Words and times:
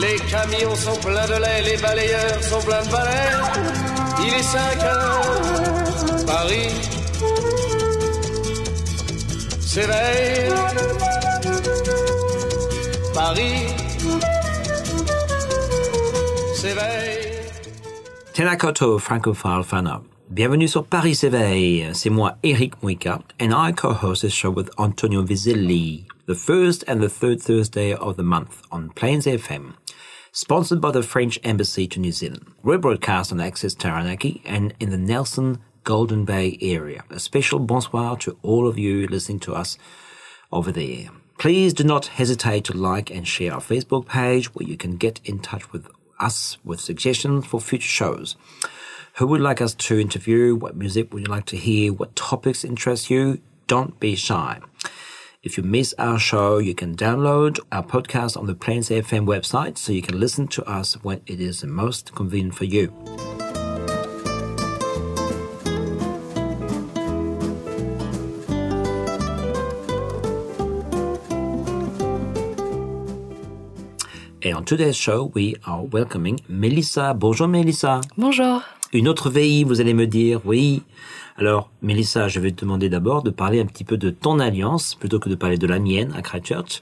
Les 0.00 0.16
camions 0.30 0.74
sont 0.74 0.98
pleins 1.00 1.26
de 1.26 1.40
lait, 1.40 1.62
les 1.62 1.76
balayeurs 1.80 2.42
sont 2.42 2.60
pleins 2.60 2.82
de 2.84 2.90
balais. 2.90 3.32
Il 4.20 4.34
est 4.34 4.42
5 4.42 4.82
heures, 4.82 6.26
Paris 6.26 6.96
s'éveille. 9.60 10.52
Paris 13.14 13.66
s'éveille. 16.54 17.32
Tenakoto 18.34 18.98
Francophile 18.98 19.62
Fana. 19.64 20.02
Bienvenue 20.28 20.68
sur 20.68 20.84
Paris 20.84 21.14
s'éveille. 21.14 21.88
C'est 21.94 22.10
moi, 22.10 22.34
Eric 22.42 22.82
Muika, 22.82 23.20
and 23.40 23.52
I 23.54 23.72
co-host 23.72 24.22
this 24.22 24.34
show 24.34 24.50
with 24.50 24.68
Antonio 24.76 25.22
Vizilli, 25.22 26.04
the 26.26 26.34
first 26.34 26.82
and 26.88 27.00
the 27.00 27.08
third 27.08 27.40
Thursday 27.40 27.94
of 27.94 28.16
the 28.16 28.22
month 28.24 28.60
on 28.72 28.90
Plains 28.90 29.26
FM. 29.26 29.74
Sponsored 30.32 30.80
by 30.80 30.90
the 30.90 31.04
French 31.04 31.38
Embassy 31.44 31.86
to 31.86 32.00
New 32.00 32.10
Zealand. 32.10 32.52
We're 32.64 32.78
broadcast 32.78 33.30
on 33.30 33.40
Access 33.40 33.74
Taranaki 33.74 34.42
and 34.44 34.74
in 34.80 34.90
the 34.90 34.98
Nelson 34.98 35.60
Golden 35.84 36.24
Bay 36.24 36.58
area. 36.60 37.04
A 37.10 37.20
special 37.20 37.60
bonsoir 37.60 38.16
to 38.18 38.36
all 38.42 38.66
of 38.66 38.76
you 38.76 39.06
listening 39.06 39.38
to 39.40 39.54
us 39.54 39.78
over 40.50 40.72
there. 40.72 41.10
Please 41.38 41.72
do 41.72 41.84
not 41.84 42.06
hesitate 42.06 42.64
to 42.64 42.76
like 42.76 43.08
and 43.08 43.26
share 43.26 43.54
our 43.54 43.60
Facebook 43.60 44.08
page 44.08 44.52
where 44.52 44.68
you 44.68 44.76
can 44.76 44.96
get 44.96 45.20
in 45.24 45.38
touch 45.38 45.72
with 45.72 45.86
us 46.18 46.58
with 46.64 46.80
suggestions 46.80 47.46
for 47.46 47.60
future 47.60 47.86
shows. 47.86 48.34
Who 49.18 49.28
would 49.28 49.40
like 49.40 49.60
us 49.60 49.74
to 49.74 50.00
interview? 50.00 50.56
What 50.56 50.76
music 50.76 51.14
would 51.14 51.22
you 51.22 51.32
like 51.32 51.46
to 51.46 51.56
hear? 51.56 51.92
What 51.92 52.16
topics 52.16 52.64
interest 52.64 53.10
you? 53.10 53.40
Don't 53.68 54.00
be 54.00 54.16
shy. 54.16 54.60
If 55.46 55.56
you 55.56 55.62
miss 55.62 55.94
our 55.96 56.18
show, 56.18 56.58
you 56.58 56.74
can 56.74 56.96
download 56.96 57.60
our 57.70 57.84
podcast 57.84 58.36
on 58.36 58.46
the 58.46 58.54
Plains 58.56 58.88
FM 58.88 59.26
website 59.26 59.78
so 59.78 59.92
you 59.92 60.02
can 60.02 60.18
listen 60.18 60.48
to 60.48 60.68
us 60.68 60.94
when 61.04 61.20
it 61.28 61.40
is 61.40 61.60
the 61.60 61.68
most 61.68 62.12
convenient 62.16 62.56
for 62.56 62.64
you. 62.64 62.92
And 74.42 74.56
on 74.56 74.64
today's 74.64 74.96
show, 74.96 75.30
we 75.32 75.54
are 75.64 75.84
welcoming 75.84 76.40
Melissa. 76.48 77.14
Bonjour 77.14 77.46
Melissa. 77.46 78.00
Bonjour. 78.16 78.64
Une 78.92 79.06
autre 79.06 79.30
VI, 79.30 79.62
vous 79.62 79.80
allez 79.80 79.94
me 79.94 80.06
dire, 80.08 80.40
oui. 80.44 80.82
Alors, 81.38 81.70
Mélissa, 81.82 82.28
je 82.28 82.40
vais 82.40 82.50
te 82.50 82.62
demander 82.62 82.88
d'abord 82.88 83.22
de 83.22 83.28
parler 83.28 83.60
un 83.60 83.66
petit 83.66 83.84
peu 83.84 83.98
de 83.98 84.08
ton 84.08 84.38
alliance, 84.38 84.94
plutôt 84.94 85.18
que 85.18 85.28
de 85.28 85.34
parler 85.34 85.58
de 85.58 85.66
la 85.66 85.78
mienne 85.78 86.14
à 86.16 86.22
Christchurch. 86.22 86.80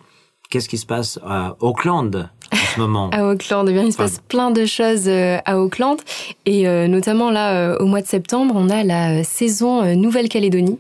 Qu'est-ce 0.48 0.69
qui 0.69 0.78
se 0.78 0.86
passe 0.86 1.19
à 1.24 1.56
Auckland? 1.58 2.30
En 2.55 2.74
ce 2.74 2.80
moment 2.80 3.10
À 3.10 3.24
Auckland, 3.24 3.66
eh 3.69 3.72
bien, 3.72 3.84
il 3.84 3.92
se 3.92 3.97
passe 3.97 4.20
plein 4.28 4.50
de 4.50 4.64
choses 4.64 5.05
euh, 5.06 5.38
à 5.44 5.58
Auckland. 5.58 5.98
Et 6.47 6.69
euh, 6.69 6.86
notamment 6.86 7.30
là, 7.30 7.55
euh, 7.55 7.77
au 7.78 7.86
mois 7.86 8.00
de 8.00 8.06
septembre, 8.06 8.55
on 8.56 8.70
a 8.70 8.84
la 8.84 9.24
saison 9.24 9.94
Nouvelle-Calédonie. 9.97 10.78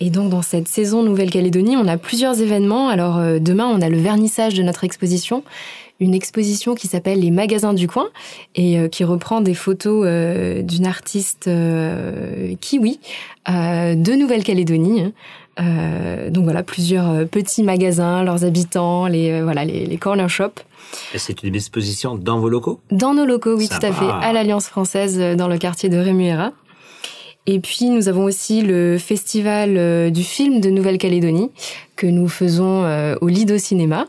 Et 0.00 0.10
donc, 0.10 0.30
dans 0.30 0.42
cette 0.42 0.68
saison 0.68 1.02
Nouvelle-Calédonie, 1.02 1.76
on 1.76 1.86
a 1.86 1.98
plusieurs 1.98 2.40
événements. 2.40 2.88
Alors, 2.88 3.20
demain, 3.38 3.66
on 3.66 3.82
a 3.82 3.88
le 3.88 3.98
vernissage 3.98 4.54
de 4.54 4.62
notre 4.62 4.84
exposition 4.84 5.42
une 6.02 6.14
exposition 6.14 6.74
qui 6.74 6.88
s'appelle 6.88 7.20
Les 7.20 7.30
magasins 7.30 7.74
du 7.74 7.86
coin 7.86 8.08
et 8.54 8.88
qui 8.88 9.04
reprend 9.04 9.42
des 9.42 9.52
photos 9.52 10.06
d'une 10.64 10.86
artiste 10.86 11.50
kiwi 12.62 13.00
de 13.46 14.14
Nouvelle-Calédonie. 14.16 15.12
Donc 15.58 16.44
voilà, 16.44 16.62
plusieurs 16.62 17.28
petits 17.28 17.62
magasins, 17.62 18.24
leurs 18.24 18.46
habitants, 18.46 19.08
les 19.08 19.42
voilà 19.42 19.66
les, 19.66 19.84
les 19.84 19.96
corner 19.98 20.30
shops. 20.30 20.64
Et 21.14 21.18
c'est 21.18 21.42
une 21.42 21.54
exposition 21.54 22.14
dans 22.16 22.38
vos 22.38 22.48
locaux? 22.48 22.80
Dans 22.90 23.14
nos 23.14 23.24
locaux, 23.24 23.56
oui, 23.56 23.66
Ça 23.66 23.78
tout 23.78 23.86
à 23.86 23.92
fait, 23.92 24.06
à 24.08 24.32
l'Alliance 24.32 24.66
française 24.66 25.18
euh, 25.20 25.34
dans 25.36 25.48
le 25.48 25.58
quartier 25.58 25.88
de 25.88 25.96
Rémuera. 25.98 26.52
Et 27.46 27.58
puis 27.58 27.86
nous 27.90 28.08
avons 28.08 28.24
aussi 28.24 28.62
le 28.62 28.98
festival 28.98 29.76
euh, 29.76 30.10
du 30.10 30.22
film 30.22 30.60
de 30.60 30.68
Nouvelle-Calédonie 30.70 31.50
que 31.96 32.06
nous 32.06 32.28
faisons 32.28 32.84
euh, 32.84 33.14
au 33.20 33.28
Lido 33.28 33.56
Cinéma. 33.58 34.06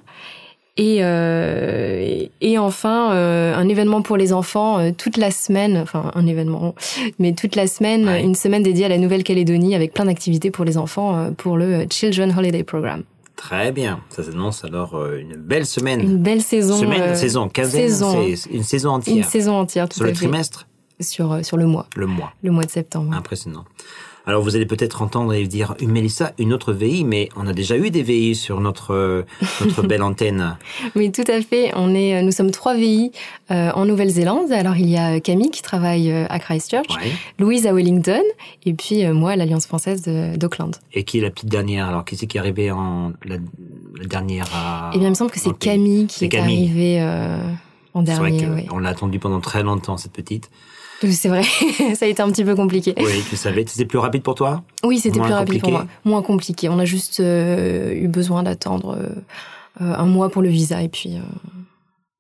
Et, 0.77 0.97
euh, 1.01 2.25
et- 2.39 2.57
enfin, 2.57 3.11
euh, 3.13 3.53
un 3.55 3.67
événement 3.67 4.01
pour 4.01 4.15
les 4.17 4.31
enfants 4.33 4.79
euh, 4.79 4.91
toute 4.97 5.17
la 5.17 5.29
semaine, 5.29 5.77
enfin 5.77 6.11
un 6.15 6.25
événement, 6.27 6.75
mais 7.19 7.33
toute 7.33 7.55
la 7.55 7.67
semaine, 7.67 8.05
Ouais. 8.07 8.23
une 8.23 8.35
semaine 8.35 8.63
dédiée 8.63 8.85
à 8.85 8.89
la 8.89 8.97
Nouvelle-Calédonie 8.97 9.75
avec 9.75 9.93
plein 9.93 10.05
d'activités 10.05 10.49
pour 10.49 10.63
les 10.65 10.77
enfants 10.77 11.31
pour 11.37 11.57
le 11.57 11.85
Children 11.89 12.33
Holiday 12.37 12.63
Program. 12.63 13.03
Très 13.43 13.71
bien. 13.71 14.01
Ça 14.09 14.23
s'annonce 14.23 14.63
alors 14.63 14.95
euh, 14.95 15.17
une 15.19 15.33
belle 15.35 15.65
semaine. 15.65 15.99
Une 15.99 16.17
belle 16.17 16.43
saison. 16.43 16.77
semaine, 16.77 17.01
euh, 17.01 17.15
saison, 17.15 17.49
quinzaine, 17.49 17.89
saison. 17.89 18.21
une 18.51 18.63
saison 18.63 18.89
Une 18.89 18.95
entière. 18.97 19.25
saison 19.29 19.53
entière, 19.55 19.89
tout 19.89 19.95
Sur 19.95 20.03
à 20.03 20.07
le 20.09 20.13
fait. 20.13 20.17
trimestre, 20.25 20.67
Sur, 20.99 21.31
euh, 21.31 21.41
sur 21.41 21.57
le 21.57 21.65
mois, 21.65 21.87
le 21.95 22.05
mois. 22.05 22.33
le 22.43 22.51
mois 22.51 22.63
de 22.65 22.69
septembre. 22.69 23.11
Impressionnant. 23.15 23.65
Alors 24.27 24.43
vous 24.43 24.55
allez 24.55 24.67
peut-être 24.67 25.01
entendre 25.01 25.33
et 25.33 25.47
dire 25.47 25.73
une 25.79 25.89
Mélissa, 25.91 26.33
une 26.37 26.53
autre 26.53 26.73
VI, 26.73 27.03
mais 27.05 27.29
on 27.35 27.47
a 27.47 27.53
déjà 27.53 27.75
eu 27.75 27.89
des 27.89 28.03
VI 28.03 28.35
sur 28.35 28.61
notre 28.61 28.93
euh, 28.93 29.23
notre 29.61 29.81
belle 29.81 30.03
antenne. 30.03 30.57
Oui, 30.95 31.11
tout 31.11 31.23
à 31.27 31.41
fait. 31.41 31.71
On 31.75 31.95
est, 31.95 32.15
euh, 32.17 32.21
nous 32.21 32.31
sommes 32.31 32.51
trois 32.51 32.75
VI 32.75 33.11
euh, 33.49 33.71
en 33.73 33.85
Nouvelle-Zélande. 33.85 34.51
Alors 34.51 34.75
il 34.77 34.89
y 34.89 34.97
a 34.97 35.19
Camille 35.19 35.49
qui 35.49 35.61
travaille 35.63 36.11
à 36.11 36.39
Christchurch, 36.39 36.85
Ouais. 36.97 37.11
Louise 37.39 37.65
à 37.65 37.73
Wellington, 37.73 38.21
et 38.65 38.73
puis 38.73 39.03
euh, 39.05 39.13
moi 39.13 39.31
à 39.31 39.35
l'Alliance 39.35 39.65
française 39.65 40.03
d'Auckland. 40.03 40.75
Et 40.93 41.03
qui 41.03 41.17
est 41.17 41.21
la 41.21 41.31
petite 41.31 41.49
dernière? 41.49 41.87
Alors 41.87 42.05
qui 42.05 42.15
c'est 42.15 42.27
qui 42.27 42.37
est 42.37 42.39
arrivé 42.41 42.69
en 42.71 43.13
la, 43.25 43.37
la 43.99 44.05
dernière 44.05 44.45
à 44.53 44.91
Eh 44.93 44.97
bien 44.99 45.07
il 45.07 45.11
me 45.11 45.15
semble 45.15 45.31
que 45.31 45.39
c'est 45.39 45.57
Camille 45.57 46.05
qui 46.07 46.25
est 46.25 46.29
Camille. 46.29 46.57
arrivée 46.65 47.01
euh, 47.01 47.37
en 47.95 48.05
C'est 48.05 48.13
vrai 48.13 48.31
dernier. 48.31 48.45
que 48.45 48.61
oui. 48.61 48.67
on 48.71 48.77
l'a 48.77 48.89
attendu 48.89 49.17
pendant 49.17 49.39
très 49.39 49.63
longtemps 49.63 49.97
cette 49.97 50.13
petite. 50.13 50.51
C'est 51.09 51.29
vrai, 51.29 51.43
ça 51.95 52.05
a 52.05 52.07
été 52.07 52.21
un 52.21 52.29
petit 52.29 52.43
peu 52.43 52.55
compliqué. 52.55 52.93
Oui, 52.97 53.23
tu 53.29 53.35
savais. 53.35 53.65
C'était 53.67 53.85
plus 53.85 53.97
rapide 53.97 54.21
pour 54.21 54.35
toi? 54.35 54.63
Oui, 54.83 54.99
c'était 54.99 55.19
plus 55.19 55.33
rapide 55.33 55.61
pour 55.61 55.71
moi. 55.71 55.87
Moins 56.05 56.21
compliqué. 56.21 56.69
On 56.69 56.77
a 56.77 56.85
juste 56.85 57.19
euh, 57.19 57.91
eu 57.93 58.07
besoin 58.07 58.43
d'attendre 58.43 58.95
euh, 58.99 59.09
euh, 59.81 59.93
un 59.95 60.05
mois 60.05 60.29
pour 60.29 60.41
le 60.41 60.49
visa 60.49 60.81
et 60.83 60.89
puis 60.89 61.15
euh, 61.15 61.21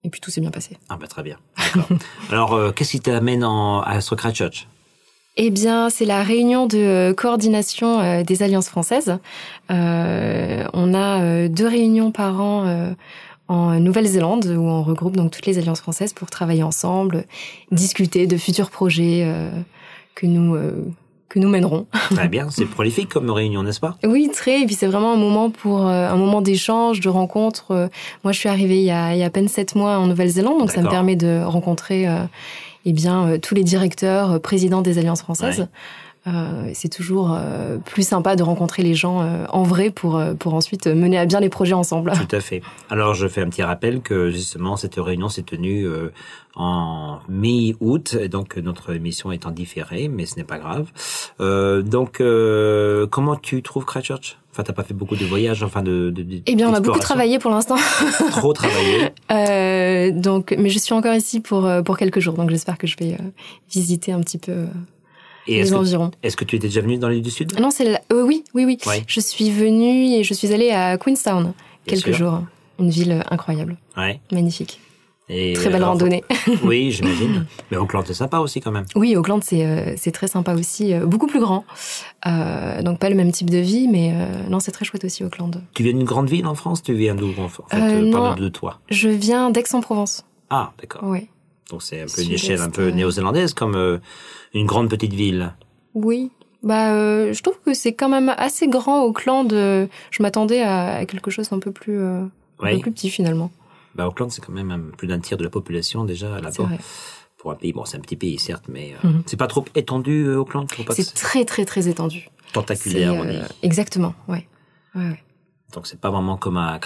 et 0.03 0.09
puis 0.09 0.19
tout 0.19 0.31
s'est 0.31 0.41
bien 0.41 0.49
passé. 0.49 0.77
Ah 0.89 0.97
bah 0.99 1.07
très 1.07 1.21
bien. 1.21 1.37
Alors 2.31 2.73
qu'est-ce 2.73 2.91
qui 2.91 2.99
t'amène 3.01 3.43
à 3.43 4.01
sur 4.01 4.15
Christchurch 4.15 4.67
Eh 5.37 5.51
bien, 5.51 5.91
c'est 5.91 6.05
la 6.05 6.23
réunion 6.23 6.65
de 6.65 7.13
coordination 7.15 8.23
des 8.23 8.41
alliances 8.41 8.67
françaises. 8.69 9.19
On 9.69 10.93
a 10.95 11.47
deux 11.49 11.67
réunions 11.67 12.11
par 12.11 12.41
an 12.41 12.95
en 13.51 13.79
Nouvelle-Zélande 13.79 14.45
où 14.45 14.61
on 14.61 14.81
regroupe 14.81 15.17
donc 15.17 15.31
toutes 15.31 15.45
les 15.45 15.57
alliances 15.57 15.81
françaises 15.81 16.13
pour 16.13 16.29
travailler 16.29 16.63
ensemble, 16.63 17.25
discuter 17.71 18.25
de 18.25 18.37
futurs 18.37 18.69
projets 18.69 19.23
euh, 19.25 19.49
que 20.15 20.25
nous 20.25 20.55
euh, 20.55 20.71
que 21.27 21.39
nous 21.39 21.49
mènerons. 21.49 21.85
Très 22.11 22.27
bien. 22.29 22.49
C'est 22.49 22.65
prolifique 22.65 23.09
comme 23.09 23.29
réunion, 23.29 23.63
n'est-ce 23.63 23.79
pas? 23.79 23.97
Oui, 24.05 24.29
très. 24.33 24.61
Et 24.61 24.65
puis 24.65 24.75
c'est 24.75 24.87
vraiment 24.87 25.13
un 25.13 25.17
moment 25.17 25.49
pour 25.49 25.87
euh, 25.87 26.09
un 26.09 26.15
moment 26.15 26.41
d'échange, 26.41 26.99
de 26.99 27.09
rencontre. 27.09 27.71
Euh, 27.71 27.87
Moi, 28.23 28.31
je 28.33 28.39
suis 28.39 28.49
arrivée 28.49 28.79
il 28.79 28.85
y 28.85 28.91
a, 28.91 29.13
il 29.13 29.19
y 29.19 29.23
a 29.23 29.27
à 29.27 29.29
peine 29.29 29.47
sept 29.47 29.75
mois 29.75 29.97
en 29.97 30.07
Nouvelle-Zélande, 30.07 30.59
donc 30.59 30.71
ça 30.71 30.81
me 30.81 30.89
permet 30.89 31.15
de 31.15 31.41
rencontrer 31.43 32.07
euh, 32.07 32.23
eh 32.85 32.93
bien 32.93 33.37
tous 33.41 33.55
les 33.55 33.63
directeurs, 33.63 34.41
présidents 34.41 34.81
des 34.81 34.97
alliances 34.97 35.21
françaises. 35.21 35.59
Ouais. 35.59 35.67
Euh, 36.27 36.69
c'est 36.75 36.87
toujours 36.89 37.33
euh, 37.33 37.77
plus 37.79 38.07
sympa 38.07 38.35
de 38.35 38.43
rencontrer 38.43 38.83
les 38.83 38.93
gens 38.93 39.21
euh, 39.21 39.45
en 39.49 39.63
vrai 39.63 39.89
pour 39.89 40.21
pour 40.37 40.53
ensuite 40.53 40.85
mener 40.85 41.17
à 41.17 41.25
bien 41.25 41.39
les 41.39 41.49
projets 41.49 41.73
ensemble. 41.73 42.11
Tout 42.13 42.35
à 42.35 42.39
fait. 42.41 42.61
Alors, 42.91 43.15
je 43.15 43.27
fais 43.27 43.41
un 43.41 43.49
petit 43.49 43.63
rappel 43.63 44.01
que 44.01 44.29
justement 44.29 44.77
cette 44.77 44.95
réunion 44.97 45.29
s'est 45.29 45.41
tenue 45.41 45.87
euh, 45.87 46.09
en 46.55 47.17
mi-août, 47.27 48.15
donc 48.29 48.57
notre 48.57 48.93
émission 48.93 49.31
est 49.31 49.47
en 49.47 49.51
différé, 49.51 50.09
mais 50.09 50.25
ce 50.27 50.35
n'est 50.35 50.43
pas 50.43 50.59
grave. 50.59 50.87
Euh, 51.39 51.81
donc, 51.81 52.21
euh, 52.21 53.07
comment 53.07 53.35
tu 53.35 53.63
trouves 53.63 53.85
Christchurch? 53.85 54.37
Enfin, 54.51 54.63
t'as 54.63 54.73
pas 54.73 54.83
fait 54.83 54.93
beaucoup 54.93 55.15
de 55.15 55.25
voyages, 55.25 55.63
enfin 55.63 55.81
de. 55.81 56.11
de, 56.11 56.21
de- 56.23 56.41
Eh 56.45 56.55
bien, 56.55 56.69
on 56.69 56.73
a 56.73 56.81
beaucoup 56.81 56.99
travaillé 56.99 57.39
pour 57.39 57.49
l'instant. 57.51 57.77
Trop 58.31 58.53
travaillé. 58.53 59.09
Euh, 59.31 60.11
donc, 60.11 60.53
mais 60.57 60.69
je 60.69 60.77
suis 60.77 60.93
encore 60.93 61.15
ici 61.15 61.39
pour 61.39 61.67
pour 61.85 61.97
quelques 61.97 62.19
jours, 62.19 62.33
donc 62.35 62.49
j'espère 62.51 62.77
que 62.77 62.85
je 62.85 62.95
vais 62.97 63.13
euh, 63.13 63.23
visiter 63.71 64.11
un 64.11 64.19
petit 64.19 64.37
peu 64.37 64.51
euh, 64.51 64.65
Et 65.47 65.55
les 65.55 65.59
est-ce 65.61 65.71
que, 65.71 65.75
environs. 65.75 66.11
est-ce 66.23 66.37
que 66.37 66.45
tu 66.45 66.55
étais 66.55 66.67
déjà 66.67 66.81
venu 66.81 66.97
dans 66.97 67.09
l'île 67.09 67.21
du 67.23 67.31
Sud? 67.31 67.59
Non, 67.59 67.71
c'est 67.71 67.85
la- 67.85 68.01
euh, 68.13 68.23
oui, 68.23 68.43
oui, 68.53 68.65
oui. 68.65 68.77
Je 69.07 69.19
suis 69.19 69.49
venue 69.49 70.13
et 70.15 70.23
je 70.23 70.33
suis 70.33 70.53
allée 70.53 70.71
à 70.71 70.97
Queenstown 70.97 71.43
Bien 71.43 71.53
quelques 71.85 72.15
sûr. 72.15 72.29
jours. 72.31 72.39
une 72.79 72.89
ville 72.89 73.23
incroyable, 73.29 73.77
Ouais. 73.97 74.19
magnifique. 74.31 74.79
Et 75.29 75.53
Très 75.53 75.69
belle 75.69 75.83
randonnée. 75.83 76.23
Oui, 76.63 76.91
j'imagine. 76.91 77.45
Mais 77.69 77.77
Auckland, 77.77 78.03
c'est 78.05 78.13
sympa 78.15 78.39
aussi 78.39 78.59
quand 78.59 78.71
même. 78.71 78.85
Oui, 78.95 79.15
Auckland, 79.15 79.41
c'est 79.43 79.65
euh, 79.65 79.93
c'est 79.97 80.11
très 80.11 80.27
sympa 80.27 80.53
aussi, 80.55 80.93
euh, 80.93 81.05
beaucoup 81.05 81.27
plus 81.27 81.39
grand. 81.39 81.63
Euh, 82.27 82.81
donc 82.81 82.99
pas 82.99 83.09
le 83.09 83.15
même 83.15 83.31
type 83.31 83.49
de 83.49 83.59
vie, 83.59 83.87
mais 83.87 84.13
non, 84.49 84.59
c'est 84.59 84.71
très 84.71 84.83
chouette 84.83 85.05
aussi 85.05 85.23
Auckland. 85.23 85.61
Tu 85.73 85.83
viens 85.83 85.93
d'une 85.93 86.03
grande 86.05 86.29
ville 86.29 86.45
en 86.47 86.55
France? 86.55 86.81
Tu 86.83 86.93
viens 86.93 87.15
d'où 87.15 87.29
en 87.39 87.47
fait 87.47 88.01
non. 88.01 88.35
De 88.35 88.49
toi. 88.49 88.79
Je 88.89 89.09
viens 89.09 89.51
d'Aix-en-Provence. 89.51 90.25
Ah, 90.49 90.73
d'accord. 90.79 91.03
Ouais. 91.07 91.27
Donc 91.71 91.81
c'est 91.81 92.01
un 92.01 92.05
peu 92.05 92.21
une 92.21 92.31
échelle 92.33 92.61
un 92.61 92.69
peu 92.69 92.89
néo-zélandaise, 92.89 93.53
comme 93.55 93.75
euh, 93.75 93.97
une 94.53 94.65
grande 94.67 94.89
petite 94.89 95.13
ville. 95.13 95.53
Oui. 95.95 96.29
Bah, 96.63 96.93
euh, 96.93 97.33
je 97.33 97.41
trouve 97.41 97.59
que 97.65 97.73
c'est 97.73 97.93
quand 97.93 98.09
même 98.09 98.29
assez 98.37 98.67
grand 98.67 99.03
Auckland. 99.03 99.51
euh, 99.53 99.87
je 100.11 100.21
m'attendais 100.21 100.61
à, 100.61 100.97
à 100.97 101.05
quelque 101.05 101.31
chose 101.31 101.49
d'un 101.49 101.57
peu 101.59 101.71
plus, 101.71 101.97
euh, 101.99 102.21
un 102.21 102.29
Oui. 102.61 102.75
peu 102.75 102.81
plus 102.81 102.91
petit 102.91 103.09
finalement. 103.09 103.49
Bah, 103.95 104.07
Auckland, 104.07 104.29
c'est 104.31 104.45
quand 104.45 104.53
même 104.53 104.69
un- 104.69 104.95
plus 104.95 105.07
d'un 105.07 105.19
tiers 105.19 105.37
de 105.37 105.43
la 105.43 105.49
population 105.49 106.05
déjà 106.05 106.39
là-bas. 106.39 106.69
Pour 107.37 107.51
un 107.51 107.55
pays, 107.55 107.73
bon, 107.73 107.85
c'est 107.85 107.97
un 107.97 108.01
petit 108.01 108.15
pays 108.15 108.37
certes, 108.37 108.65
mais 108.69 108.93
Mhm. 109.03 109.23
c'est 109.25 109.37
pas 109.37 109.47
trop 109.47 109.65
étendu 109.73 110.29
Auckland. 110.35 110.67
C'est 110.91 111.13
très 111.15 111.43
très 111.45 111.65
très 111.65 111.87
étendu. 111.87 112.29
tentaculaire, 112.53 113.13
on 113.15 113.25
dit. 113.25 113.39
exactement. 113.63 114.13
Ouais. 114.27 114.45
Ouais, 114.93 115.01
ouais. 115.05 115.23
Donc 115.73 115.87
c'est 115.87 115.99
pas 115.99 116.09
vraiment 116.11 116.35
comme 116.37 116.57
à, 116.57 116.79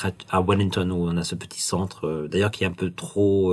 Wellington 0.47 0.89
où 0.91 1.07
on 1.09 1.17
a 1.17 1.23
ce 1.23 1.33
petit 1.35 1.59
centre, 1.61 2.27
d'ailleurs 2.31 2.51
qui 2.51 2.63
est 2.63 2.67
un 2.67 2.71
peu 2.71 2.91
trop 2.91 3.51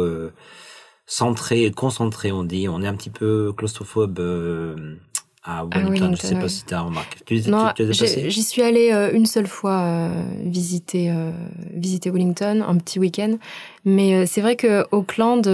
centré, 1.07 1.71
concentré, 1.71 2.33
on 2.33 2.45
dit. 2.45 2.69
On 2.69 2.83
est 2.83 2.87
un 2.87 2.95
petit 2.95 3.11
peu 3.11 3.53
claustrophobe 3.57 4.19
euh, 4.21 4.97
à 5.45 5.65
Wellington. 5.65 5.91
Wellington, 5.91 6.17
je 6.21 6.27
sais 6.27 6.35
pas 6.35 6.49
si 6.49 6.65
tu 6.65 6.75
as 6.75 6.81
remarqué. 6.81 7.19
Tu, 7.27 7.51
Non, 7.51 7.71
j'y 7.77 8.43
suis 8.43 8.63
allée 8.63 8.93
euh, 8.93 9.13
une 9.13 9.27
seule 9.27 9.47
fois 9.47 9.81
euh, 9.81 10.25
visiter 10.45 11.13
visiter 11.73 12.11
Wellington, 12.11 12.65
un 12.67 12.77
petit 12.79 12.99
week-end. 12.99 13.37
Mais 13.85 14.27
c'est 14.27 14.41
vrai 14.41 14.57
que 14.57 14.87
Auckland, 14.93 15.45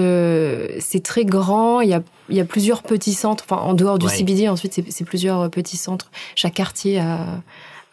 c'est 0.81 1.03
très 1.03 1.25
grand. 1.25 1.81
Il 1.81 1.89
y 1.89 1.95
a 1.95 2.03
il 2.31 2.37
y 2.37 2.41
a 2.41 2.45
plusieurs 2.45 2.83
petits 2.83 3.15
centres. 3.15 3.45
Enfin, 3.49 3.63
en 3.63 3.73
dehors 3.73 3.99
du 3.99 4.07
Ouais. 4.07 4.13
CBD, 4.13 4.49
ensuite 4.49 4.79
c'est 4.89 5.05
plusieurs 5.05 5.51
petits 5.51 5.79
centres. 5.79 6.11
Chaque 6.35 6.55
quartier 6.55 6.99
a 6.99 7.43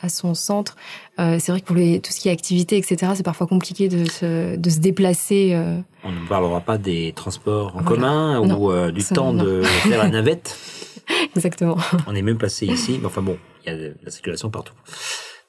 a 0.01 0.09
son 0.09 0.33
centre. 0.33 0.75
Euh, 1.19 1.37
c'est 1.39 1.51
vrai 1.51 1.61
que 1.61 1.65
pour 1.65 1.75
les, 1.75 1.99
tout 1.99 2.11
ce 2.11 2.19
qui 2.19 2.29
est 2.29 2.31
activité, 2.31 2.77
etc., 2.77 3.13
c'est 3.15 3.23
parfois 3.23 3.47
compliqué 3.47 3.87
de 3.87 4.05
se, 4.09 4.55
de 4.55 4.69
se 4.69 4.79
déplacer. 4.79 5.51
euh. 5.53 5.79
On 6.03 6.11
ne 6.11 6.27
parlera 6.27 6.59
pas 6.61 6.77
des 6.77 7.13
transports 7.15 7.67
en 7.75 7.81
Voilà. 7.81 7.87
commun 7.89 8.45
Non. 8.45 8.57
ou 8.57 8.71
euh, 8.71 8.91
du 8.91 9.01
Ça, 9.01 9.15
temps 9.15 9.33
non. 9.33 9.43
de 9.43 9.61
faire 9.63 9.97
la 10.03 10.09
navette. 10.09 10.57
Exactement. 11.35 11.77
On 12.07 12.15
est 12.15 12.21
même 12.21 12.37
placé 12.37 12.65
ici, 12.65 12.97
mais 12.99 13.05
enfin 13.07 13.21
bon, 13.21 13.37
il 13.65 13.71
y 13.71 13.73
a 13.73 13.77
de 13.77 13.95
la 14.03 14.11
circulation 14.11 14.49
partout. 14.49 14.73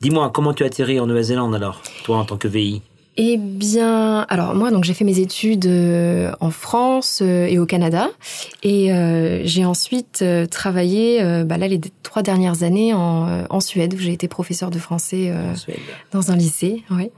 Dis-moi, 0.01 0.31
comment 0.33 0.53
tu 0.53 0.63
as 0.63 0.67
atterri 0.67 1.01
en 1.01 1.07
Nouvelle-Zélande 1.07 1.55
alors, 1.55 1.81
toi 2.05 2.19
en 2.19 2.25
tant 2.25 2.37
que 2.37 2.49
VI 2.49 2.83
Eh 3.19 3.39
bien, 3.39 4.27
alors 4.29 4.55
moi, 4.55 4.71
donc 4.71 4.85
j'ai 4.85 4.93
fait 4.93 5.05
mes 5.05 5.21
études 5.21 5.65
euh, 5.65 6.33
en 6.41 6.51
France 6.51 7.21
euh, 7.23 7.47
et 7.47 7.59
au 7.59 7.65
Canada, 7.65 8.11
et 8.63 8.93
euh, 8.93 9.41
j'ai 9.45 9.65
ensuite 9.65 10.21
euh, 10.21 10.45
travaillé, 10.45 11.23
euh, 11.23 11.43
bah 11.43 11.57
là, 11.57 11.67
les 11.67 11.81
trois 12.03 12.23
dernières 12.23 12.63
années 12.63 12.93
en, 12.93 13.47
en 13.49 13.61
Suède, 13.61 13.95
où 13.95 13.99
j'ai 13.99 14.13
été 14.13 14.29
professeur 14.29 14.71
de 14.71 14.79
français 14.79 15.31
euh, 15.31 15.55
dans 16.13 16.31
un 16.31 16.37
lycée, 16.37 16.83
ouais. 16.91 17.11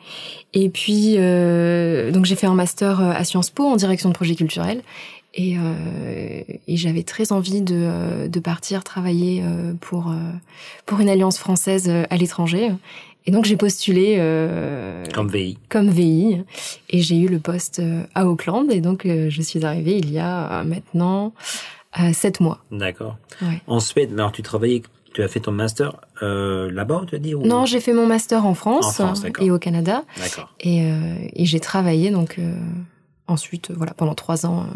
Et 0.55 0.69
puis, 0.69 1.15
euh, 1.17 2.13
donc 2.13 2.27
j'ai 2.27 2.37
fait 2.37 2.47
un 2.47 2.55
master 2.55 3.01
à 3.01 3.25
Sciences 3.25 3.51
Po 3.51 3.65
en 3.65 3.75
direction 3.75 4.09
de 4.09 4.15
projet 4.15 4.37
culturel. 4.37 4.83
Et, 5.35 5.57
euh, 5.59 6.43
et 6.67 6.77
j'avais 6.77 7.03
très 7.03 7.33
envie 7.33 7.61
de, 7.61 8.27
de 8.29 8.41
partir 8.41 8.83
travailler 8.83 9.45
pour, 9.81 10.13
pour 10.87 11.01
une 11.01 11.09
alliance 11.09 11.39
française 11.39 11.93
à 12.11 12.17
l'étranger. 12.17 12.71
Et 13.29 13.31
donc 13.31 13.45
j'ai 13.45 13.59
postulé 13.59 14.17
euh, 14.19 15.05
Comme 15.13 15.29
VI. 15.29 15.59
comme 15.69 15.91
VI 15.91 16.45
et 16.89 17.03
j'ai 17.03 17.19
eu 17.19 17.29
le 17.29 17.39
poste 17.39 17.79
euh, 17.79 18.03
à 18.15 18.27
Auckland. 18.27 18.73
Et 18.73 18.81
donc 18.81 19.05
euh, 19.05 19.29
je 19.29 19.43
suis 19.43 19.67
arrivée 19.67 19.99
il 19.99 20.11
y 20.11 20.19
a 20.19 20.65
maintenant 20.65 21.35
sept 22.15 22.41
mois. 22.41 22.65
D'accord. 22.73 23.19
Ouais. 23.43 23.61
En 23.67 23.81
Suède, 23.81 24.13
mais 24.13 24.21
alors 24.21 24.33
tu 24.33 24.41
travaillais, 24.43 24.81
tu 25.13 25.23
as 25.23 25.29
fait 25.29 25.41
ton 25.41 25.53
master 25.53 25.97
là-bas, 26.23 27.03
tu 27.07 27.17
as 27.17 27.19
dit 27.19 27.35
ou... 27.35 27.43
Non, 27.45 27.67
j'ai 27.67 27.81
fait 27.81 27.93
mon 27.93 28.07
master 28.07 28.47
en 28.47 28.55
France, 28.55 28.87
En 28.87 28.93
France, 28.93 29.23
et 29.41 29.51
au 29.51 29.59
Canada. 29.59 30.05
D'accord. 30.19 30.55
Et, 30.61 30.79
et 31.35 31.45
j'ai 31.45 31.61
travaillé 31.61 32.11
donc 32.11 32.41
ensuite, 33.27 33.71
voilà, 33.73 33.93
pendant 33.93 34.15
trois 34.15 34.47
ans 34.47 34.67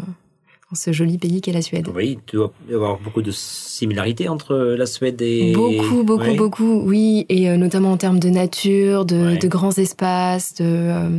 dans 0.73 0.75
ce 0.75 0.91
joli 0.91 1.19
pays 1.19 1.39
qu'est 1.39 1.51
la 1.51 1.61
Suède. 1.61 1.87
Oui, 1.93 2.17
tu 2.25 2.37
dois 2.37 2.51
y 2.67 2.73
avoir 2.73 2.99
beaucoup 2.99 3.21
de 3.21 3.29
similarités 3.29 4.27
entre 4.27 4.55
la 4.55 4.87
Suède 4.87 5.21
et... 5.21 5.53
Beaucoup, 5.53 6.03
beaucoup, 6.03 6.23
Ouais. 6.23 6.35
beaucoup, 6.35 6.81
oui, 6.83 7.27
et 7.29 7.47
euh, 7.47 7.57
notamment 7.57 7.91
en 7.91 7.97
termes 7.97 8.19
de 8.19 8.29
nature, 8.29 9.05
de, 9.05 9.15
Ouais. 9.33 9.37
de 9.37 9.47
grands 9.47 9.71
espaces, 9.77 10.55
de, 10.55 10.63
euh, 10.65 11.09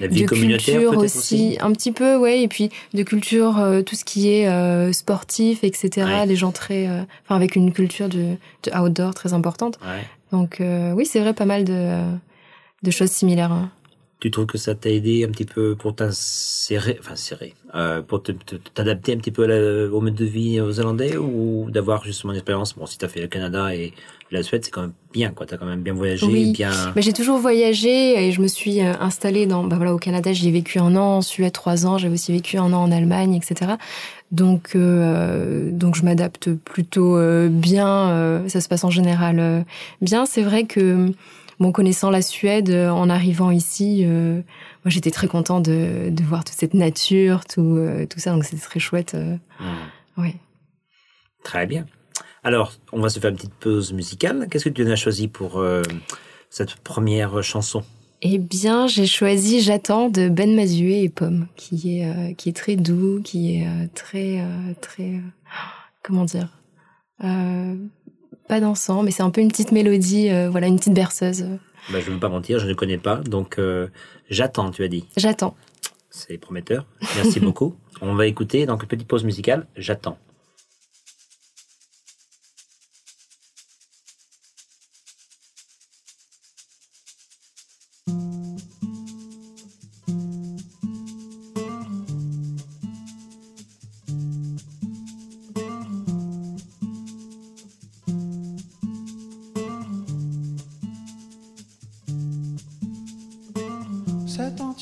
La 0.00 0.06
vie 0.06 0.22
de 0.22 0.26
communautaire 0.26 0.80
culture 0.80 0.98
aussi, 0.98 1.58
un 1.60 1.72
petit 1.72 1.92
peu, 1.92 2.16
ouais, 2.16 2.40
et 2.42 2.48
puis 2.48 2.70
de 2.94 3.02
culture, 3.02 3.58
euh, 3.58 3.82
tout 3.82 3.96
ce 3.96 4.04
qui 4.06 4.28
est 4.30 4.92
sportif, 4.94 5.62
etc. 5.62 6.06
Ouais. 6.06 6.26
Les 6.26 6.36
gens 6.36 6.52
très, 6.52 6.86
enfin 6.88 7.36
avec 7.36 7.54
une 7.54 7.70
culture 7.72 8.08
de, 8.08 8.36
de 8.64 8.78
outdoor 8.78 9.12
très 9.14 9.34
importante. 9.34 9.78
Donc 10.32 10.62
oui, 10.96 11.04
c'est 11.04 11.20
vrai, 11.20 11.34
pas 11.34 11.44
mal 11.44 11.64
de, 11.64 11.98
de 12.82 12.90
choses 12.90 13.10
similaires. 13.10 13.52
hein. 13.52 13.70
Tu 14.22 14.30
trouves 14.30 14.46
que 14.46 14.56
ça 14.56 14.76
t'a 14.76 14.88
aidé 14.88 15.24
un 15.28 15.32
petit 15.32 15.44
peu 15.44 15.74
pour 15.74 15.96
t'insérer, 15.96 16.96
enfin 17.00 17.16
serrer, 17.16 17.54
euh, 17.74 18.02
pour 18.02 18.22
te- 18.22 18.30
te- 18.30 18.54
t'adapter 18.72 19.12
un 19.14 19.16
petit 19.16 19.32
peu 19.32 19.44
la- 19.46 19.92
au 19.92 20.00
mode 20.00 20.14
de 20.14 20.24
vie 20.24 20.50
néo-zélandais 20.52 21.16
ou 21.16 21.66
d'avoir 21.72 22.04
justement 22.04 22.32
une 22.32 22.36
expérience? 22.38 22.74
Bon, 22.76 22.86
si 22.86 22.98
t'as 22.98 23.08
fait 23.08 23.20
le 23.20 23.26
Canada 23.26 23.74
et 23.74 23.92
la 24.30 24.44
Suède, 24.44 24.64
c'est 24.64 24.70
quand 24.70 24.82
même 24.82 24.92
bien, 25.12 25.30
quoi. 25.30 25.44
T'as 25.44 25.56
quand 25.56 25.66
même 25.66 25.82
bien 25.82 25.92
voyagé, 25.92 26.24
Oui. 26.28 26.52
bien. 26.52 26.70
Bah, 26.94 27.00
j'ai 27.00 27.12
toujours 27.12 27.38
voyagé 27.38 28.24
et 28.24 28.30
je 28.30 28.40
me 28.40 28.46
suis 28.46 28.80
euh, 28.80 28.92
installée 29.00 29.46
dans, 29.46 29.64
bah 29.64 29.74
voilà, 29.74 29.92
au 29.92 29.98
Canada, 29.98 30.32
j'y 30.32 30.46
ai 30.46 30.52
vécu 30.52 30.78
un 30.78 30.94
an, 30.94 31.16
en 31.16 31.22
Suède 31.22 31.52
trois 31.52 31.84
ans, 31.84 31.98
j'avais 31.98 32.14
aussi 32.14 32.30
vécu 32.30 32.58
un 32.58 32.72
an 32.72 32.84
en 32.84 32.92
Allemagne, 32.92 33.34
etc. 33.34 33.72
Donc, 34.30 34.76
euh, 34.76 35.68
donc 35.72 35.96
je 35.96 36.04
m'adapte 36.04 36.52
plutôt 36.54 37.16
euh, 37.16 37.48
bien. 37.48 38.44
ça 38.46 38.60
se 38.60 38.68
passe 38.68 38.84
en 38.84 38.90
général 38.90 39.64
bien. 40.00 40.26
C'est 40.26 40.42
vrai 40.42 40.62
que, 40.62 41.08
bon, 41.60 41.72
connaissant 41.72 42.10
la 42.10 42.22
Suède, 42.22 42.70
euh, 42.70 42.90
en 42.90 43.08
arrivant 43.10 43.50
ici, 43.50 44.02
euh, 44.04 44.36
moi 44.84 44.86
j'étais 44.90 45.10
très 45.10 45.28
content 45.28 45.60
de, 45.60 46.08
de 46.10 46.22
voir 46.24 46.44
toute 46.44 46.56
cette 46.56 46.74
nature, 46.74 47.44
tout, 47.44 47.76
euh, 47.76 48.06
tout 48.06 48.18
ça. 48.20 48.32
Donc 48.32 48.44
c'était 48.44 48.62
très 48.62 48.80
chouette. 48.80 49.14
euh, 49.14 49.36
Hmm. 49.60 50.20
ouais. 50.22 50.34
Très 51.44 51.66
bien. 51.66 51.86
Alors, 52.44 52.72
on 52.92 53.00
va 53.00 53.08
se 53.08 53.18
faire 53.20 53.30
une 53.30 53.36
petite 53.36 53.54
pause 53.54 53.92
musicale. 53.92 54.48
Qu'est-ce 54.50 54.64
que 54.64 54.70
tu 54.70 54.90
as 54.90 54.96
choisi 54.96 55.28
pour 55.28 55.64
cette 56.50 56.74
première 56.76 57.42
chanson? 57.42 57.82
Eh 58.22 58.38
bien, 58.38 58.86
j'ai 58.88 59.06
choisi 59.06 59.60
J'attends 59.60 60.08
de 60.08 60.28
Ben 60.28 60.54
Mazué 60.54 61.02
et 61.04 61.08
Pomme, 61.08 61.46
qui 61.56 61.98
est 62.00 62.34
qui 62.36 62.48
est 62.48 62.52
très 62.56 62.76
doux, 62.76 63.20
qui 63.22 63.56
est 63.56 63.66
très 63.94 64.44
très 64.80 65.20
comment 66.02 66.24
dire, 66.24 66.48
pas 68.52 68.60
dansant, 68.60 69.02
mais 69.02 69.12
c'est 69.12 69.22
un 69.22 69.30
peu 69.30 69.40
une 69.40 69.48
petite 69.48 69.72
mélodie, 69.72 70.28
euh, 70.28 70.50
voilà, 70.50 70.66
une 70.66 70.76
petite 70.76 70.92
berceuse. 70.92 71.46
bah, 71.90 72.00
Je 72.00 72.08
ne 72.10 72.14
veux 72.16 72.20
pas 72.20 72.28
mentir, 72.28 72.58
je 72.58 72.68
ne 72.68 72.74
connais 72.74 72.98
pas. 72.98 73.16
Donc, 73.16 73.58
euh, 73.58 73.86
j'attends, 74.28 74.70
tu 74.70 74.84
as 74.84 74.88
dit. 74.88 75.06
J'attends. 75.16 75.56
C'est 76.10 76.36
prometteur. 76.36 76.84
Merci 77.16 77.40
beaucoup. 77.46 77.74
On 78.02 78.14
va 78.14 78.26
écouter, 78.26 78.66
donc, 78.66 78.82
une 78.82 78.88
petite 78.88 79.08
pause 79.08 79.24
musicale. 79.24 79.66
J'attends. 79.78 80.18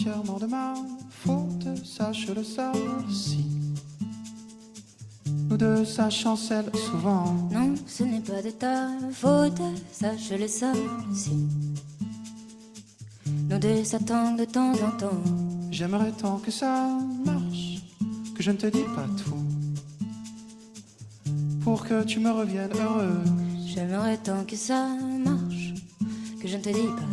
Entièrement 0.01 0.39
de 0.39 0.47
ma 0.47 0.75
faute, 1.11 1.67
sache-le 1.85 2.43
ça 2.43 2.73
si. 3.11 3.45
Nous 5.49 5.59
deux, 5.59 5.85
ça 5.85 6.09
chancelle 6.09 6.71
souvent. 6.75 7.35
Non, 7.53 7.75
ce 7.87 8.05
n'est 8.05 8.21
pas 8.21 8.41
de 8.41 8.51
ta 8.51 8.89
faute, 9.13 9.61
sache 9.93 10.31
le 10.31 10.49
ça 10.49 10.73
si. 11.13 11.47
Nos 13.51 13.59
deux 13.59 13.85
s'attendent 13.85 14.39
de 14.39 14.47
temps 14.47 14.73
en 14.73 14.97
temps. 14.97 15.23
J'aimerais 15.71 16.13
tant 16.13 16.39
que 16.39 16.51
ça 16.51 16.89
marche, 17.27 17.83
que 18.35 18.43
je 18.43 18.53
ne 18.53 18.57
te 18.57 18.69
dis 18.69 18.87
pas 18.95 19.07
tout. 19.23 19.37
Pour 21.63 21.85
que 21.85 22.05
tu 22.05 22.21
me 22.21 22.31
reviennes 22.31 22.73
heureuse. 22.73 23.33
J'aimerais 23.67 24.17
tant 24.17 24.45
que 24.45 24.57
ça 24.57 24.89
marche, 25.25 25.75
que 26.41 26.49
je 26.49 26.57
ne 26.57 26.63
te 26.63 26.71
dis 26.71 26.89
pas 26.97 27.03
tout. 27.03 27.10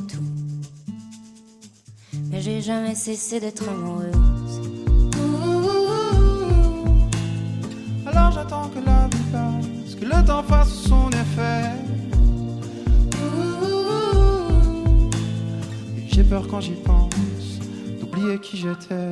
Mais 2.30 2.42
j'ai 2.42 2.62
jamais 2.62 2.96
cessé 2.96 3.40
d'être 3.40 3.68
amoureuse. 3.68 4.62
Alors 8.06 8.32
j'attends 8.32 8.70
que 8.70 8.80
la 8.86 9.08
vie 9.08 9.24
passe, 9.32 9.96
que 9.96 10.06
le 10.06 10.26
temps 10.26 10.44
fasse 10.44 10.74
son 10.74 11.10
effet. 11.10 11.72
Et 15.98 16.14
J'ai 16.14 16.24
peur 16.24 16.48
quand 16.50 16.62
j'y 16.62 16.72
pense, 16.72 17.60
oublié 18.02 18.40
qui 18.40 18.58
j'étais. 18.58 19.10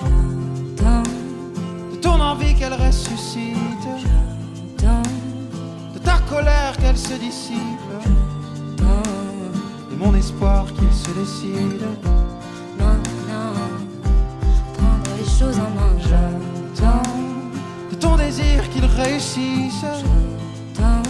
J'entends, 0.00 1.02
de 1.92 1.96
ton 1.96 2.20
envie 2.20 2.54
qu'elle 2.54 2.74
ressuscite, 2.74 3.84
j'entends, 4.02 5.02
de 5.94 5.98
ta 5.98 6.18
colère 6.28 6.76
qu'elle 6.78 6.96
se 6.96 7.14
dissipe, 7.14 7.58
mon 9.98 10.14
espoir 10.14 10.66
qu'il 10.74 10.92
se 10.92 11.10
décide. 11.10 11.82
Maintenant, 12.78 13.52
prendre 14.76 15.10
les 15.18 15.24
choses 15.38 15.58
en 15.58 15.70
main. 15.78 15.94
J'entends, 16.08 17.02
De 17.90 17.96
ton 17.96 18.16
désir 18.16 18.68
qu'il 18.70 18.84
réussisse, 18.84 19.80
j'entends, 19.82 21.02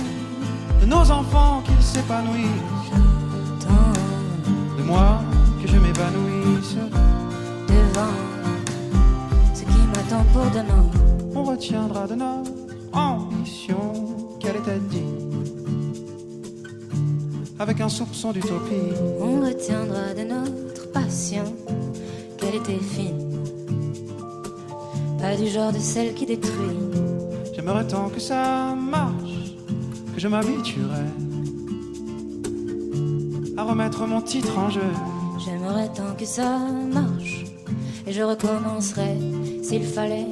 de 0.80 0.86
nos 0.86 1.10
enfants 1.10 1.62
qu'ils 1.64 1.82
s'épanouissent, 1.82 2.66
j'entends. 2.90 4.78
de 4.78 4.82
moi 4.82 5.20
que 5.60 5.68
je 5.68 5.76
m'évanouisse. 5.76 6.76
devant 7.68 8.16
ce 9.54 9.62
qui 9.62 9.80
m'attend 9.94 10.24
pour 10.32 10.46
demain. 10.50 10.84
On 11.34 11.44
retiendra 11.44 12.06
de 12.06 12.14
notre 12.14 12.50
ambition 12.92 13.92
qu'elle 14.40 14.56
était 14.56 14.80
digne, 14.90 15.17
avec 17.58 17.80
un 17.80 17.88
soupçon 17.88 18.32
d'utopie. 18.32 18.94
On 19.20 19.40
retiendra 19.40 20.14
de 20.14 20.22
notre 20.22 20.90
passion 20.92 21.44
qu'elle 22.38 22.54
était 22.54 22.78
fine, 22.78 23.42
pas 25.20 25.36
du 25.36 25.48
genre 25.48 25.72
de 25.72 25.78
celle 25.78 26.14
qui 26.14 26.26
détruit. 26.26 26.76
J'aimerais 27.54 27.86
tant 27.86 28.08
que 28.08 28.20
ça 28.20 28.74
marche, 28.74 29.54
que 30.14 30.20
je 30.20 30.28
m'habituerais 30.28 31.10
à 33.56 33.64
remettre 33.64 34.06
mon 34.06 34.20
titre 34.20 34.56
en 34.56 34.70
jeu. 34.70 34.80
J'aimerais 35.44 35.88
tant 35.88 36.14
que 36.16 36.24
ça 36.24 36.58
marche 36.92 37.44
et 38.06 38.12
je 38.12 38.22
recommencerai 38.22 39.16
s'il 39.62 39.84
fallait, 39.84 40.26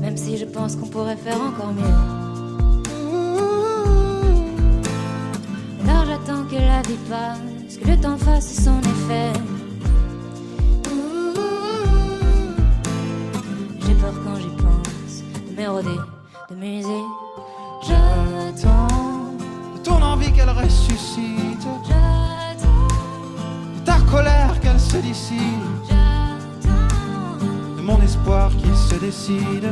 même 0.00 0.16
si 0.16 0.38
je 0.38 0.46
pense 0.46 0.76
qu'on 0.76 0.86
pourrait 0.88 1.16
faire 1.16 1.40
encore 1.40 1.72
mieux. 1.72 2.27
Que 6.50 6.56
la 6.56 6.80
vie 6.82 6.98
passe, 7.08 7.76
que 7.76 7.88
le 7.88 8.00
temps 8.00 8.16
fasse 8.16 8.64
son 8.64 8.80
effet. 8.80 9.32
J'ai 13.86 13.94
peur 13.94 14.14
quand 14.24 14.36
j'y 14.36 14.48
pense 14.62 15.22
de 15.50 15.56
m'éroder, 15.56 15.98
de 16.50 16.54
muser. 16.54 17.02
J'attends 17.86 19.34
de 19.74 19.80
ton 19.82 20.02
envie 20.02 20.32
qu'elle 20.32 20.50
ressuscite, 20.50 21.66
J'attends, 21.86 22.88
de 23.76 23.84
ta 23.84 23.98
colère 24.10 24.58
qu'elle 24.60 24.80
se 24.80 24.96
dissipe, 24.98 25.38
j'attends. 25.88 27.44
de 27.76 27.82
mon 27.82 28.00
espoir 28.00 28.50
qu'il 28.56 28.74
se 28.74 28.94
décide. 28.94 29.70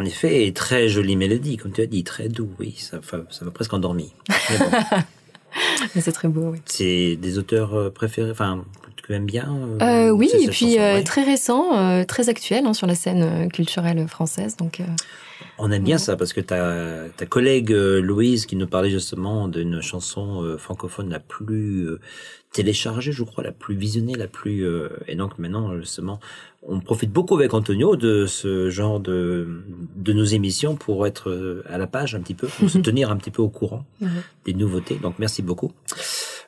En 0.00 0.04
effet, 0.06 0.50
très 0.54 0.88
jolie 0.88 1.14
mélodie, 1.14 1.58
comme 1.58 1.72
tu 1.72 1.82
as 1.82 1.86
dit, 1.86 2.04
très 2.04 2.30
doux, 2.30 2.48
oui, 2.58 2.74
ça, 2.78 3.00
ça 3.02 3.44
m'a 3.44 3.50
presque 3.50 3.74
endormi. 3.74 4.14
Mais 4.28 4.58
bon, 4.58 4.70
Mais 5.94 6.00
c'est 6.00 6.12
très 6.12 6.28
beau, 6.28 6.52
oui. 6.52 6.58
c'est 6.64 7.16
des 7.16 7.36
auteurs 7.36 7.74
euh, 7.74 7.90
préférés, 7.90 8.30
enfin, 8.30 8.64
que 8.96 9.02
tu 9.06 9.12
aimes 9.12 9.26
bien 9.26 9.54
euh, 9.82 10.08
Euh, 10.08 10.10
oui, 10.10 10.30
et 10.32 10.48
puis 10.48 10.72
chanson, 10.72 10.80
euh, 10.80 10.94
ouais. 10.94 11.04
très 11.04 11.22
récent, 11.22 12.04
très 12.06 12.30
actuel 12.30 12.64
hein, 12.64 12.72
sur 12.72 12.86
la 12.86 12.94
scène 12.94 13.50
culturelle 13.50 14.08
française. 14.08 14.56
Donc, 14.56 14.80
On 15.58 15.70
aime 15.70 15.82
bien 15.82 15.98
ça 15.98 16.16
parce 16.16 16.32
que 16.32 16.40
ta, 16.40 17.10
ta 17.14 17.26
collègue 17.26 17.70
Louise 17.70 18.46
qui 18.46 18.56
nous 18.56 18.66
parlait 18.66 18.90
justement 18.90 19.48
d'une 19.48 19.82
chanson 19.82 20.56
francophone 20.58 21.10
la 21.10 21.20
plus 21.20 21.88
téléchargée, 22.52 23.12
je 23.12 23.22
crois, 23.22 23.44
la 23.44 23.52
plus 23.52 23.74
visionnée, 23.74 24.14
la 24.14 24.28
plus 24.28 24.66
et 25.06 25.14
donc 25.14 25.38
maintenant 25.38 25.76
justement 25.78 26.20
on 26.62 26.80
profite 26.80 27.10
beaucoup 27.10 27.34
avec 27.36 27.54
Antonio 27.54 27.96
de 27.96 28.26
ce 28.26 28.68
genre 28.70 29.00
de 29.00 29.62
de 29.96 30.12
nos 30.12 30.24
émissions 30.24 30.76
pour 30.76 31.06
être 31.06 31.30
euh, 31.30 31.62
à 31.68 31.78
la 31.78 31.86
page 31.86 32.14
un 32.14 32.20
petit 32.20 32.34
peu, 32.34 32.46
pour 32.48 32.68
se 32.68 32.78
tenir 32.90 33.10
un 33.10 33.16
petit 33.16 33.30
peu 33.30 33.42
au 33.42 33.48
courant 33.48 33.84
Mhm. 34.00 34.08
des 34.44 34.52
nouveautés. 34.54 34.98
Donc 35.02 35.14
merci 35.18 35.40
beaucoup. 35.42 35.72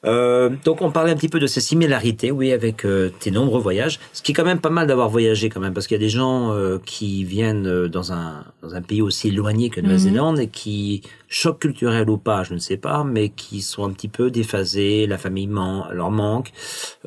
Euh, 0.05 0.51
donc 0.65 0.83
on 0.83 0.91
parlait 0.91 1.13
un 1.13 1.17
petit 1.17 1.29
peu 1.29 1.39
de 1.39 1.47
ces 1.47 1.61
similarités, 1.61 2.33
oui, 2.33 2.51
avec 2.53 2.85
euh, 2.85 3.11
tes 3.21 3.31
nombreux 3.31 3.61
voyages. 3.61 4.01
Ce 4.13 4.21
qui 4.21 4.33
est 4.33 4.35
quand 4.35 4.45
même 4.45 4.59
pas 4.61 4.69
mal 4.71 4.87
d'avoir 4.89 5.09
voyagé 5.09 5.49
quand 5.49 5.61
même, 5.61 5.73
parce 5.75 5.87
qu'il 5.87 5.95
y 5.95 6.01
a 6.01 6.05
des 6.05 6.09
gens 6.09 6.53
euh, 6.53 6.79
qui 6.85 7.23
viennent 7.25 7.87
dans 7.87 8.13
un 8.13 8.45
dans 8.63 8.75
un 8.75 8.83
pays 8.83 9.01
aussi 9.01 9.29
éloigné 9.29 9.71
que 9.71 9.81
Nouvelle-Zélande 9.81 10.41
et 10.41 10.49
qui 10.49 11.03
choc 11.35 11.61
culturel 11.61 12.11
ou 12.11 12.19
pas, 12.19 12.45
je 12.45 12.53
ne 12.53 12.59
sais 12.59 12.77
pas, 12.77 13.05
mais 13.05 13.31
qui 13.31 13.63
sont 13.63 13.85
un 13.85 13.91
petit 13.91 14.09
peu 14.09 14.31
déphasés. 14.31 15.07
La 15.07 15.17
famille 15.17 15.47
man- 15.47 15.87
leur 15.91 16.11
manque. 16.11 16.53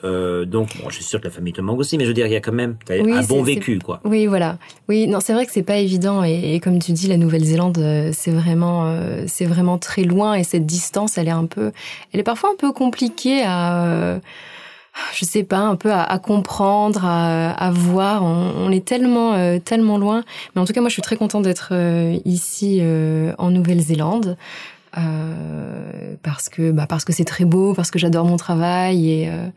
Euh, 0.03 0.45
donc 0.45 0.69
bon, 0.81 0.89
je 0.89 0.95
suis 0.95 1.03
sûr 1.03 1.19
que 1.19 1.25
la 1.25 1.31
famille 1.31 1.53
te 1.53 1.61
manque 1.61 1.79
aussi, 1.79 1.95
mais 1.97 2.05
je 2.05 2.09
veux 2.09 2.13
dire, 2.15 2.25
il 2.25 2.33
y 2.33 2.35
a 2.35 2.41
quand 2.41 2.51
même 2.51 2.75
Oui, 2.89 3.13
un 3.13 3.21
bon 3.21 3.43
vécu, 3.43 3.77
quoi. 3.77 4.01
Oui, 4.03 4.25
voilà. 4.25 4.57
Oui, 4.89 5.05
non, 5.07 5.19
c'est 5.19 5.33
vrai 5.33 5.45
que 5.45 5.51
c'est 5.51 5.61
pas 5.63 5.77
évident 5.77 6.23
et, 6.23 6.55
et 6.55 6.59
comme 6.59 6.79
tu 6.79 6.91
dis, 6.91 7.07
la 7.07 7.17
Nouvelle-Zélande, 7.17 7.77
euh, 7.77 8.09
c'est 8.13 8.31
vraiment, 8.31 8.87
euh, 8.87 9.25
c'est 9.27 9.45
vraiment 9.45 9.77
très 9.77 10.03
loin 10.03 10.33
et 10.33 10.43
cette 10.43 10.65
distance, 10.65 11.17
elle 11.19 11.27
est 11.27 11.31
un 11.31 11.45
peu, 11.45 11.71
elle 12.11 12.19
est 12.19 12.23
parfois 12.23 12.49
un 12.51 12.55
peu 12.57 12.71
compliquée 12.71 13.43
à, 13.45 13.85
euh, 13.85 14.19
je 15.13 15.25
sais 15.25 15.43
pas, 15.43 15.59
un 15.59 15.75
peu 15.75 15.91
à, 15.91 16.03
à 16.03 16.19
comprendre, 16.19 17.05
à, 17.05 17.51
à 17.51 17.71
voir. 17.71 18.23
On, 18.23 18.53
on 18.57 18.71
est 18.71 18.85
tellement, 18.85 19.33
euh, 19.33 19.59
tellement 19.59 19.97
loin. 19.97 20.23
Mais 20.55 20.61
en 20.61 20.65
tout 20.65 20.73
cas, 20.73 20.81
moi, 20.81 20.89
je 20.89 20.93
suis 20.93 21.01
très 21.01 21.17
contente 21.17 21.43
d'être 21.43 21.69
euh, 21.71 22.17
ici 22.25 22.79
euh, 22.81 23.33
en 23.37 23.51
Nouvelle-Zélande. 23.51 24.37
Euh, 24.97 26.15
parce 26.23 26.47
que 26.47 26.71
bah 26.71 26.85
parce 26.87 27.03
que 27.03 27.11
c'est 27.11 27.25
très 27.25 27.43
beau, 27.43 27.73
parce 27.73 27.91
que 27.91 27.99
j'adore 27.99 28.23
mon 28.23 28.37
travail 28.37 29.11
et 29.11 29.29
euh, 29.29 29.47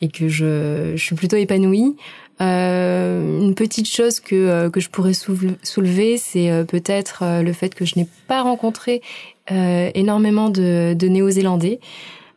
et 0.00 0.08
que 0.08 0.28
je, 0.28 0.92
je 0.96 1.02
suis 1.04 1.14
plutôt 1.14 1.36
épanouie. 1.36 1.94
Euh, 2.40 3.40
une 3.42 3.54
petite 3.54 3.86
chose 3.86 4.18
que, 4.18 4.70
que 4.70 4.80
je 4.80 4.88
pourrais 4.88 5.12
soulever, 5.12 6.16
c'est 6.16 6.64
peut-être 6.66 7.22
le 7.42 7.52
fait 7.52 7.74
que 7.74 7.84
je 7.84 7.98
n'ai 7.98 8.08
pas 8.26 8.42
rencontré 8.42 9.02
énormément 9.48 10.48
de, 10.48 10.94
de 10.94 11.06
Néo-Zélandais. 11.06 11.78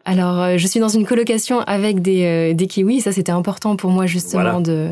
Alors, 0.05 0.39
euh, 0.39 0.57
je 0.57 0.67
suis 0.67 0.79
dans 0.79 0.87
une 0.89 1.05
colocation 1.05 1.61
avec 1.61 2.01
des, 2.01 2.23
euh, 2.25 2.53
des 2.53 2.67
Kiwis. 2.67 3.01
Ça, 3.01 3.11
c'était 3.11 3.31
important 3.31 3.75
pour 3.75 3.89
moi 3.89 4.05
justement 4.05 4.43
Voilà. 4.43 4.59
de, 4.61 4.89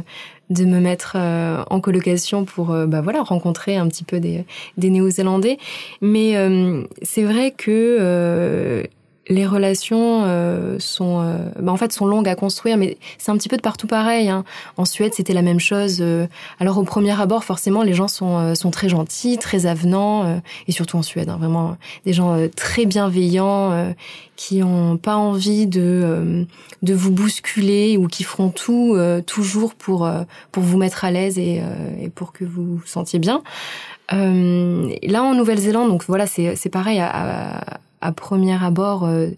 de 0.49 0.65
me 0.65 0.79
mettre 0.79 1.13
euh, 1.17 1.63
en 1.69 1.79
colocation 1.79 2.45
pour 2.45 2.71
euh, 2.71 2.87
bah, 2.87 3.01
voilà, 3.01 3.21
rencontrer 3.21 3.77
un 3.77 3.87
petit 3.87 4.03
peu 4.03 4.19
des, 4.19 4.43
des 4.77 4.89
Néo-Zélandais. 4.89 5.57
Mais 6.01 6.35
euh, 6.35 6.83
c'est 7.03 7.23
vrai 7.23 7.51
que 7.51 7.97
euh, 7.99 8.83
les 9.27 9.47
relations 9.47 10.23
euh, 10.25 10.77
sont, 10.79 11.21
euh, 11.21 11.37
bah, 11.59 11.71
en 11.71 11.77
fait, 11.77 11.93
sont 11.93 12.05
longues 12.05 12.27
à 12.27 12.35
construire, 12.35 12.77
mais 12.77 12.97
c'est 13.17 13.31
un 13.31 13.37
petit 13.37 13.49
peu 13.49 13.57
de 13.57 13.61
partout 13.61 13.87
pareil. 13.87 14.29
Hein. 14.29 14.43
En 14.75 14.85
Suède, 14.85 15.13
c'était 15.13 15.33
la 15.33 15.41
même 15.41 15.59
chose. 15.59 15.99
euh. 16.01 16.27
Alors, 16.59 16.77
au 16.77 16.83
premier 16.83 17.19
abord, 17.19 17.43
forcément, 17.43 17.83
les 17.83 17.93
gens 17.93 18.07
sont, 18.09 18.37
euh, 18.37 18.55
sont 18.55 18.71
très 18.71 18.89
gentils, 18.89 19.37
très 19.37 19.65
avenants, 19.65 20.25
euh, 20.25 20.37
et 20.67 20.71
surtout 20.71 20.97
en 20.97 21.01
Suède, 21.03 21.29
hein, 21.29 21.37
vraiment 21.39 21.77
des 22.05 22.13
gens 22.13 22.37
très 22.55 22.85
bienveillants, 22.85 23.93
qui 24.35 24.63
ont 24.63 24.97
pas 24.97 25.15
envie 25.15 25.67
de 25.67 26.45
de 26.81 26.93
vous 26.93 27.11
bousculer 27.11 27.97
ou 27.97 28.07
qui 28.07 28.23
feront 28.23 28.49
tout 28.49 28.97
toujours 29.25 29.73
pour 29.75 30.09
pour 30.51 30.63
vous 30.63 30.77
mettre 30.77 31.05
à 31.05 31.11
l'aise 31.11 31.37
et, 31.37 31.61
et 32.01 32.09
pour 32.09 32.33
que 32.33 32.43
vous 32.43 32.77
vous 32.77 32.85
sentiez 32.85 33.19
bien. 33.19 33.41
Euh, 34.11 34.93
là, 35.03 35.23
en 35.23 35.33
Nouvelle-Zélande, 35.33 35.89
donc 35.89 36.03
voilà, 36.07 36.27
c'est 36.27 36.55
c'est 36.55 36.69
pareil 36.69 36.99
à, 36.99 37.09
à, 37.09 37.77
à 38.03 38.11
premier 38.11 38.61
abord. 38.63 39.05
euh, 39.05 39.29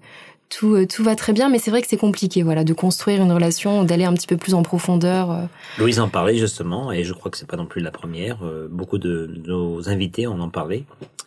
tout, 0.48 0.76
euh, 0.76 0.86
tout 0.86 1.04
va 1.04 1.16
très 1.16 1.34
bien, 1.34 1.50
mais 1.50 1.58
c'est 1.58 1.72
vrai 1.72 1.82
que 1.82 1.88
c'est 1.88 1.98
compliqué, 1.98 2.44
voilà, 2.44 2.64
de 2.64 2.74
construire 2.74 3.20
une 3.22 3.32
relation, 3.32 3.84
d'aller 3.84 4.06
un 4.06 4.14
petit 4.14 4.28
peu 4.28 4.38
plus 4.38 4.54
en 4.54 4.62
profondeur. 4.62 5.32
euh. 5.32 5.42
Louise 5.80 6.00
en 6.00 6.08
parlait 6.08 6.38
justement, 6.38 6.92
et 6.92 7.04
je 7.04 7.14
crois 7.14 7.32
que 7.32 7.38
c'est 7.38 7.48
pas 7.48 7.58
non 7.58 7.66
plus 7.66 7.82
la 7.82 7.90
première. 7.92 8.38
Beaucoup 8.70 9.00
de 9.00 9.28
nos 9.48 9.90
invités 9.90 10.28
en 10.28 10.40
ont 10.40 10.50
parlé, 10.52 10.86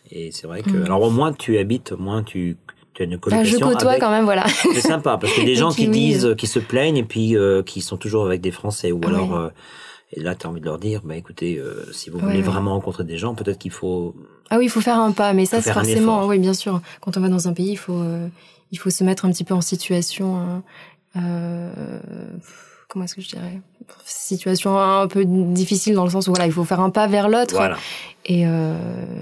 et 0.09 0.31
c'est 0.31 0.47
vrai 0.47 0.61
que. 0.63 0.69
Mhm. 0.69 0.83
Alors 0.85 1.01
au 1.03 1.09
moins 1.09 1.33
tu 1.33 1.57
habites, 1.57 1.91
au 1.91 1.97
moins 1.97 2.23
tu 2.23 2.55
tu 2.93 3.03
as 3.03 3.05
une 3.05 3.17
colocation. 3.19 3.57
je 3.59 3.63
côtoie 3.63 3.89
avec- 3.91 4.01
quand 4.01 4.09
même, 4.09 4.23
voilà. 4.25 4.45
C'est 4.73 4.81
sympa 4.81 5.17
parce 5.17 5.33
que 5.33 5.41
des 5.45 5.55
gens 5.55 5.71
qui 5.71 5.89
disent, 5.89 6.33
qui 6.37 6.47
se 6.47 6.59
plaignent 6.59 6.97
et 6.97 7.03
puis 7.03 7.35
euh, 7.37 7.61
qui 7.61 7.81
sont 7.81 7.97
toujours 7.97 8.25
avec 8.25 8.39
des 8.41 8.51
Français 8.51 8.91
ou 8.93 8.99
Ouais. 8.99 9.07
alors 9.07 9.35
euh, 9.35 9.49
Et 10.13 10.21
là, 10.21 10.33
tu 10.33 10.47
as 10.47 10.49
envie 10.49 10.59
de 10.61 10.65
leur 10.65 10.79
dire, 10.79 11.01
bah 11.03 11.15
écoutez, 11.15 11.59
euh, 11.59 11.85
si 11.91 12.09
vous 12.09 12.17
Ouais, 12.17 12.23
voulez 12.23 12.37
ouais. 12.37 12.41
vraiment 12.43 12.71
rencontrer 12.73 13.03
des 13.03 13.17
gens, 13.17 13.35
peut-être 13.35 13.59
qu'il 13.59 13.69
faut... 13.71 14.15
Ah 14.49 14.57
oui, 14.57 14.65
il 14.65 14.69
faut 14.69 14.81
faire 14.81 14.99
un 14.99 15.11
pas, 15.11 15.33
mais 15.33 15.45
ça 15.45 15.61
c'est 15.61 15.71
forcément, 15.73 16.25
oui, 16.27 16.39
bien 16.39 16.53
sûr. 16.53 16.81
Quand 17.01 17.17
on 17.17 17.21
va 17.21 17.29
dans 17.29 17.47
un 17.47 17.53
pays, 17.53 17.71
il 17.71 17.77
faut, 17.77 17.93
euh, 17.93 18.27
il 18.71 18.77
faut 18.79 18.89
se 18.89 19.03
mettre 19.03 19.25
un 19.25 19.31
petit 19.31 19.43
peu 19.43 19.53
en 19.53 19.61
situation. 19.61 20.37
hein, 20.37 20.63
euh, 21.15 21.69
comment 22.87 23.05
est-ce 23.05 23.15
que 23.15 23.21
je 23.21 23.29
dirais? 23.29 23.61
Situation 24.05 24.77
un 24.79 25.07
peu 25.07 25.23
difficile 25.25 25.93
dans 25.95 26.03
le 26.03 26.09
sens 26.09 26.27
où 26.27 26.31
voilà, 26.31 26.45
il 26.47 26.51
faut 26.51 26.63
faire 26.63 26.79
un 26.79 26.89
pas 26.89 27.07
vers 27.07 27.29
l'autre 27.29 27.53
Voilà. 27.55 27.77
et, 28.25 28.45
euh, 28.47 28.75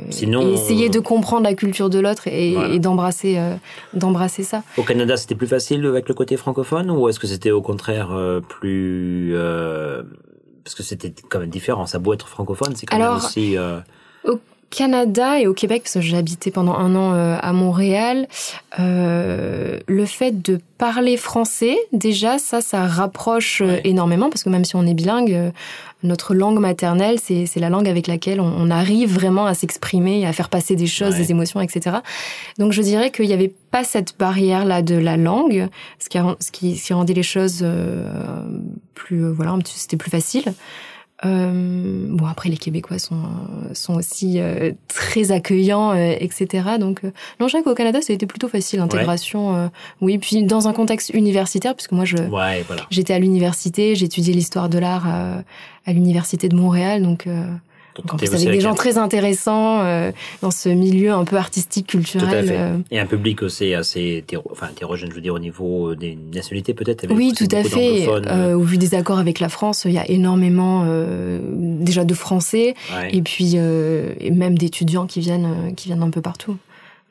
Sinon, 0.10 0.41
et 0.41 0.53
essayer 0.53 0.89
de 0.89 1.00
comprendre 1.00 1.43
la 1.43 1.53
culture 1.53 1.89
de 1.89 2.00
l'autre 2.00 2.27
et, 2.27 2.53
Voilà. 2.53 2.74
et 2.74 2.79
d'embrasser, 2.79 3.38
euh, 3.38 3.55
d'embrasser 3.93 4.43
ça. 4.43 4.63
Au 4.77 4.84
Canada, 4.84 5.15
c'était 5.17 5.36
plus 5.36 5.48
facile 5.48 5.86
avec 5.86 6.07
le 6.10 6.13
côté 6.13 6.38
francophone 6.38 6.89
ou 6.91 7.07
est-ce 7.10 7.19
que 7.19 7.27
c'était 7.27 7.51
au 7.51 7.62
contraire 7.62 8.12
euh, 8.12 8.39
plus... 8.41 9.31
euh, 9.36 10.03
parce 10.63 10.75
que 10.75 10.84
c'était 10.84 11.13
quand 11.29 11.39
même 11.39 11.50
différent. 11.50 11.86
Ça 11.86 11.98
a 11.98 12.00
beau 12.00 12.13
être 12.13 12.27
francophone, 12.27 12.75
c'est 12.75 12.86
quand 12.86 12.98
même 12.98 13.05
Alors, 13.05 13.17
aussi... 13.25 13.57
euh, 13.57 13.79
Canada 14.69 15.39
et 15.39 15.47
au 15.47 15.53
Québec, 15.53 15.83
parce 15.83 15.93
que 15.95 16.01
j'ai 16.01 16.17
habité 16.17 16.51
pendant 16.51 16.75
un 16.75 16.95
an 16.95 17.13
euh, 17.13 17.38
à 17.41 17.53
Montréal, 17.53 18.27
euh, 18.79 19.79
le 19.88 20.05
fait 20.05 20.41
de 20.41 20.59
parler 20.77 21.17
français, 21.17 21.77
déjà, 21.93 22.38
ça, 22.38 22.62
ça 22.62 22.86
rapproche 22.86 23.62
euh, 23.62 23.67
Ouais. 23.67 23.81
énormément, 23.86 24.29
parce 24.29 24.43
que 24.43 24.50
même 24.50 24.65
si 24.65 24.75
on 24.75 24.86
est 24.86 24.93
bilingue, 24.93 25.33
euh, 25.33 25.51
notre 26.03 26.36
langue 26.36 26.59
maternelle, 26.59 27.17
c'est 27.19 27.47
c'est 27.47 27.59
la 27.59 27.69
langue 27.69 27.88
avec 27.88 28.05
laquelle 28.05 28.39
on, 28.39 28.45
on 28.55 28.69
arrive 28.69 29.12
vraiment 29.12 29.45
à 29.47 29.55
s'exprimer, 29.55 30.27
à 30.27 30.33
faire 30.33 30.50
passer 30.50 30.75
des 30.75 30.86
choses, 30.86 31.13
Ouais. 31.13 31.21
des 31.21 31.31
émotions, 31.31 31.59
etc. 31.59 31.97
Donc 32.59 32.71
je 32.71 32.81
dirais 32.83 33.09
qu'il 33.09 33.25
n'y 33.25 33.33
avait 33.33 33.51
pas 33.71 33.83
cette 33.83 34.15
barrière-là 34.19 34.83
de 34.83 34.95
la 34.95 35.17
langue, 35.17 35.67
ce 36.00 36.09
qui, 36.09 36.19
ce 36.39 36.51
qui, 36.51 36.77
ce 36.77 36.88
qui 36.88 36.93
rendait 36.93 37.13
les 37.15 37.24
choses 37.24 37.62
euh, 37.63 38.07
plus, 38.93 39.27
voilà, 39.31 39.57
c'était 39.65 39.97
plus 39.97 40.12
facile. 40.12 40.43
Euh, 41.25 42.05
bon 42.09 42.27
après 42.27 42.47
les 42.47 42.57
Québécois 42.57 43.00
sont 43.00 43.24
sont 43.74 43.95
aussi 43.95 44.39
euh, 44.39 44.71
très 44.88 45.31
accueillants 45.31 45.91
euh, 45.91 46.13
etc 46.19 46.77
donc 46.79 47.03
euh, 47.03 47.12
non 47.39 47.47
je 47.47 47.53
dirais 47.53 47.63
qu'au 47.63 47.74
Canada 47.74 48.01
ça 48.03 48.13
a 48.13 48.15
été 48.15 48.27
plutôt 48.27 48.47
facile 48.47 48.77
l'intégration 48.77 49.55
euh, 49.55 49.67
oui 50.00 50.19
puis 50.19 50.43
dans 50.43 50.67
un 50.67 50.74
contexte 50.74 51.09
universitaire 51.09 51.74
puisque 51.74 51.93
moi 51.93 52.05
je 52.05 52.17
Ouais, 52.17 52.63
voilà. 52.67 52.83
j'étais 52.91 53.15
à 53.15 53.19
l'université 53.19 53.93
étudié 53.93 54.31
l'histoire 54.33 54.69
de 54.69 54.77
l'art 54.77 55.07
à, 55.07 55.41
à 55.88 55.93
l'université 55.93 56.50
de 56.50 56.55
Montréal. 56.55 57.01
Donc 57.01 57.25
euh, 57.27 57.43
Donc, 58.06 58.22
aussi 58.22 58.34
avec 58.48 58.50
des 58.50 58.62
gens 58.62 58.75
très 58.75 58.98
intéressants 58.98 59.82
euh, 59.82 60.12
dans 60.42 60.51
ce 60.51 60.70
milieu 60.70 61.12
un 61.12 61.25
peu 61.25 61.38
artistique 61.38 61.88
Tout 61.88 61.98
à 61.98 62.01
culturel 62.01 62.48
fait. 62.48 62.58
euh, 62.58 62.77
Et 62.92 63.00
un 63.00 63.06
public 63.06 63.44
aussi 63.44 63.74
assez 63.74 64.18
hétéro, 64.18 64.44
enfin, 64.51 64.68
hétérogène, 64.72 65.10
je 65.10 65.16
veux 65.16 65.22
dire, 65.22 65.34
au 65.34 65.39
niveau 65.39 65.92
euh, 65.92 65.96
des 65.96 66.18
nationalités 66.34 66.74
peut-être. 66.74 67.08
Oui, 67.10 67.34
tout 67.36 67.48
à 67.51 67.63
fait. 67.63 68.08
Euh, 68.08 68.54
au 68.54 68.62
vu 68.62 68.77
des 68.77 68.94
accords 68.96 69.20
avec 69.20 69.39
la 69.39 69.50
France, 69.50 69.86
il 69.86 69.94
y 69.94 69.98
a 69.98 70.10
énormément 70.10 70.86
déjà 71.80 72.04
de 72.06 72.13
Français 72.13 72.75
ouais. 72.96 73.10
et 73.16 73.22
puis 73.22 73.56
et 73.56 74.32
même 74.32 74.58
d'étudiants 74.58 75.08
qui 75.08 75.20
viennent 75.20 75.74
qui 75.75 75.88
viennent 75.88 76.04
un 76.04 76.10
peu 76.10 76.22
partout. 76.22 76.58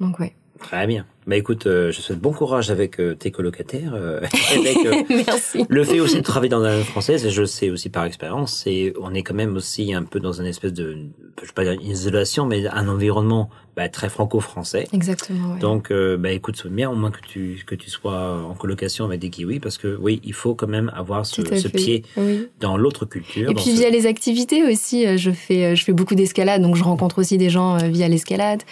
Donc 0.00 0.18
ouais. 0.20 0.32
Très 0.60 0.86
bien. 0.86 1.04
Bah 1.26 1.36
écoute, 1.36 1.66
euh, 1.66 1.90
je 1.90 2.00
souhaite 2.00 2.20
bon 2.20 2.32
courage 2.32 2.70
avec 2.70 3.00
euh, 3.00 3.14
tes 3.16 3.32
colocataires. 3.32 3.94
euh, 3.94 4.20
avec, 4.56 4.76
euh, 4.86 5.02
Merci. 5.26 5.64
le 5.68 5.82
fait 5.84 5.98
aussi 5.98 6.16
de 6.18 6.22
travailler 6.22 6.50
dans 6.50 6.60
la 6.60 6.76
langue 6.76 6.84
française, 6.84 7.26
et 7.26 7.30
je 7.30 7.40
le 7.40 7.46
sais 7.48 7.68
aussi 7.70 7.88
par 7.88 8.04
expérience, 8.04 8.62
c'est 8.64 8.92
on 9.00 9.12
est 9.12 9.22
quand 9.24 9.34
même 9.34 9.56
aussi 9.56 9.92
un 9.92 10.04
peu 10.04 10.20
dans 10.20 10.32
une 10.40 10.46
espèce 10.46 10.72
de, 10.72 10.96
je 11.42 11.46
vais 11.46 11.52
pas 11.52 11.64
dire 11.64 11.72
une 11.72 11.82
isolation, 11.90 12.46
mais 12.46 12.66
un 12.68 12.86
environnement 12.86 13.50
bah, 13.74 13.88
très 13.88 14.08
franco-français. 14.08 14.86
Exactement. 14.92 15.54
ouais. 15.54 15.58
Donc, 15.58 15.90
euh, 15.90 16.16
bah 16.16 16.30
écoute, 16.30 16.58
c'est 16.62 16.72
bien 16.72 16.88
au 16.90 16.94
moins 16.94 17.10
que 17.10 17.20
tu 17.26 17.60
que 17.66 17.74
tu 17.74 17.90
sois 17.90 18.42
en 18.48 18.54
colocation 18.54 19.04
avec 19.04 19.18
des 19.20 19.28
kiwis, 19.30 19.58
parce 19.58 19.78
que 19.78 19.98
oui, 20.00 20.20
il 20.24 20.32
faut 20.32 20.54
quand 20.54 20.68
même 20.68 20.92
avoir 20.94 21.26
ce, 21.26 21.42
ce 21.56 21.66
pied 21.68 22.04
Oui. 22.16 22.46
dans 22.60 22.76
l'autre 22.76 23.04
culture. 23.04 23.50
Et 23.50 23.54
puis 23.54 23.64
ce- 23.72 23.76
via 23.80 23.90
les 23.90 24.06
activités 24.06 24.62
aussi, 24.62 25.04
euh, 25.06 25.16
je 25.16 25.32
fais 25.32 25.74
je 25.74 25.84
fais 25.84 25.92
beaucoup 25.92 26.14
d'escalade, 26.14 26.62
donc 26.62 26.76
je 26.76 26.84
rencontre 26.84 27.18
aussi 27.18 27.36
des 27.36 27.50
gens 27.50 27.78
via 27.78 28.06
l'escalade. 28.06 28.62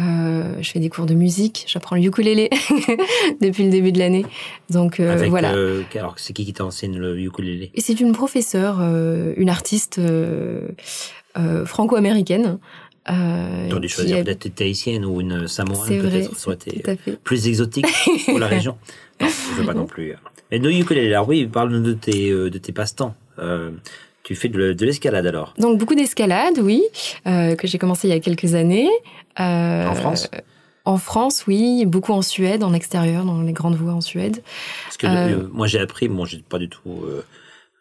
Euh, 0.00 0.54
je 0.60 0.70
fais 0.70 0.80
des 0.80 0.88
cours 0.88 1.06
de 1.06 1.14
musique, 1.14 1.64
j'apprends 1.68 1.94
le 1.94 2.02
ukulélé 2.02 2.50
depuis 3.40 3.62
le 3.64 3.70
début 3.70 3.92
de 3.92 3.98
l'année. 4.00 4.26
Donc 4.70 4.98
euh, 4.98 5.12
avec, 5.12 5.30
voilà. 5.30 5.54
euh, 5.54 5.82
alors 5.94 6.14
c'est 6.16 6.32
qui 6.32 6.44
qui 6.44 6.52
t'enseigne 6.52 6.96
le 6.98 7.18
ukulélé? 7.20 7.70
C'est 7.78 8.00
une 8.00 8.12
professeure, 8.12 8.78
euh, 8.80 9.34
une 9.36 9.48
artiste 9.50 10.00
franco-américaine. 11.64 12.58
Euh, 13.10 13.66
Tu 13.66 13.72
aurais 13.72 13.80
dû 13.80 13.88
choisir 13.88 14.18
a- 14.18 14.22
peut-être 14.24 14.46
une 14.46 14.52
tahitienne 14.52 15.04
ou 15.04 15.20
une 15.20 15.46
samoane 15.46 15.86
peut-être, 15.88 16.34
ça 16.36 16.48
aurait 16.48 16.56
été 16.56 16.82
plus 17.22 17.46
exotique 17.48 17.86
pour 18.26 18.38
la 18.38 18.46
région. 18.48 18.76
Non, 19.20 19.28
je 19.28 19.60
veux 19.60 19.66
pas 19.66 19.74
non 19.74 19.86
plus. 19.86 20.14
Mais 20.50 20.58
le 20.58 20.72
ukulélé, 20.72 21.08
alors 21.08 21.28
oui, 21.28 21.46
parle-nous 21.46 21.80
de 21.82 21.92
tes, 21.92 22.30
de 22.30 22.58
tes 22.58 22.72
passe-temps. 22.72 23.14
Euh, 23.38 23.70
tu 24.24 24.34
fais 24.34 24.48
de, 24.48 24.72
de 24.72 24.84
l'escalade 24.86 25.26
alors 25.26 25.54
Donc 25.58 25.78
beaucoup 25.78 25.94
d'escalade, 25.94 26.58
oui, 26.58 26.82
euh, 27.26 27.54
que 27.54 27.66
j'ai 27.68 27.78
commencé 27.78 28.08
il 28.08 28.10
y 28.10 28.16
a 28.16 28.20
quelques 28.20 28.54
années. 28.54 28.88
Euh, 29.38 29.86
En 29.86 29.94
France? 29.94 30.28
En 30.86 30.98
France, 30.98 31.44
oui, 31.46 31.86
beaucoup 31.86 32.12
en 32.12 32.20
Suède, 32.22 32.62
en 32.64 32.74
extérieur, 32.74 33.24
dans 33.24 33.40
les 33.40 33.52
grandes 33.52 33.76
voies 33.76 33.92
en 33.94 34.00
Suède. 34.00 34.42
Parce 34.84 34.96
que 34.96 35.06
Euh, 35.06 35.48
moi 35.52 35.66
j'ai 35.66 35.78
appris, 35.78 36.08
bon, 36.08 36.24
j'ai 36.24 36.38
pas 36.38 36.58
du 36.58 36.68
tout. 36.68 37.04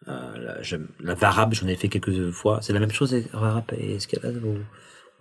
La, 0.06 0.58
la 0.99 1.13
varap, 1.13 1.53
j'en 1.53 1.67
ai 1.67 1.75
fait 1.75 1.88
quelques 1.89 2.32
fois. 2.32 2.60
C'est 2.62 2.73
la 2.73 2.79
même 2.79 2.91
chose, 2.91 3.15
varap 3.34 3.71
et 3.77 3.95
escalade 3.95 4.41
ou 4.43 4.58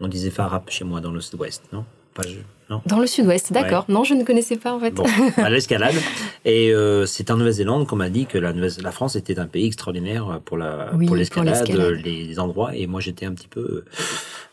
On 0.01 0.09
disait 0.09 0.31
varap 0.31 0.69
chez 0.71 0.85
moi 0.85 1.01
dans 1.01 1.13
le 1.13 1.21
sud-ouest, 1.21 1.63
non? 1.73 1.85
Pas 2.15 2.25
je, 2.25 2.39
non 2.73 2.81
Dans 2.87 2.99
le 2.99 3.07
sud-ouest, 3.07 3.53
d'accord. 3.53 3.85
Non, 3.89 4.05
je 4.05 4.15
ne 4.15 4.25
connaissais 4.25 4.57
pas 4.57 4.73
en 4.73 4.81
fait. 4.81 4.91
Bon, 4.93 5.05
à 5.37 5.49
l'escalade. 5.51 5.95
Et 6.45 6.73
euh, 6.73 7.07
c'est 7.07 7.31
en 7.31 7.37
Nouvelle-Zélande 7.37 7.87
qu'on 7.87 7.97
m'a 7.97 8.09
dit 8.09 8.27
que 8.27 8.39
la, 8.39 8.53
France 8.93 9.15
était 9.17 9.39
un 9.39 9.47
pays 9.47 9.67
extraordinaire 9.67 10.41
pour 10.45 10.57
la 10.59 10.91
Oui, 10.95 11.07
pour 11.07 11.09
pour 11.09 11.17
l'escalade, 11.17 11.71
euh, 11.71 11.95
les, 11.95 12.25
les 12.25 12.39
endroits. 12.41 12.75
Et 12.75 12.87
moi, 12.87 13.01
j'étais 13.01 13.27
un 13.27 13.33
petit 13.33 13.49
peu, 13.49 13.85